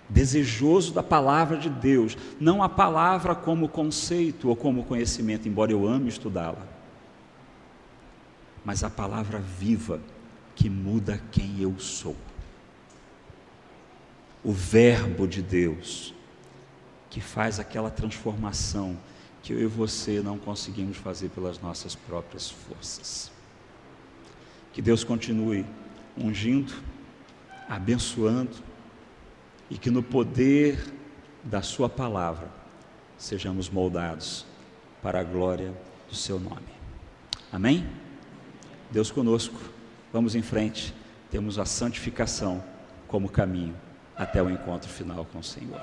desejoso 0.10 0.94
da 0.94 1.04
palavra 1.04 1.58
de 1.58 1.70
Deus, 1.70 2.18
não 2.40 2.64
a 2.64 2.68
palavra 2.68 3.36
como 3.36 3.70
conceito 3.70 4.50
ou 4.50 4.56
como 4.56 4.84
conhecimento, 4.84 5.48
embora 5.48 5.72
eu 5.72 5.88
ame 5.88 6.10
estudá-la, 6.10 6.66
mas 8.66 8.84
a 8.84 8.90
palavra 8.90 9.40
viva 9.40 10.02
que 10.56 10.70
muda 10.70 11.22
quem 11.32 11.62
eu 11.62 11.78
sou. 11.80 12.16
o 14.42 14.54
Verbo 14.54 15.28
de 15.28 15.42
Deus, 15.42 16.14
que 17.10 17.20
faz 17.20 17.60
aquela 17.60 17.92
transformação 17.92 18.98
que 19.44 19.52
eu 19.52 19.60
e 19.60 19.66
você 19.66 20.22
não 20.22 20.38
conseguimos 20.38 20.98
fazer 20.98 21.30
pelas 21.30 21.60
nossas 21.60 21.94
próprias 21.94 22.50
forças. 22.50 23.32
Que 24.72 24.82
Deus 24.82 25.04
continue 25.04 25.66
ungindo, 26.18 26.74
abençoando 27.68 28.69
e 29.70 29.78
que 29.78 29.90
no 29.90 30.02
poder 30.02 30.94
da 31.44 31.62
Sua 31.62 31.88
palavra 31.88 32.50
sejamos 33.18 33.70
moldados 33.70 34.46
para 35.02 35.20
a 35.20 35.24
glória 35.24 35.74
do 36.10 36.16
Seu 36.16 36.40
nome. 36.40 36.68
Amém? 37.52 37.88
Deus 38.92 39.12
conosco, 39.12 39.60
vamos 40.12 40.36
em 40.36 40.42
frente, 40.42 40.94
temos 41.30 41.60
a 41.60 41.66
santificação 41.66 42.64
como 43.08 43.30
caminho 43.30 43.76
até 44.16 44.42
o 44.42 44.50
encontro 44.50 44.90
final 44.90 45.26
com 45.26 45.40
o 45.40 45.44
Senhor. 45.44 45.80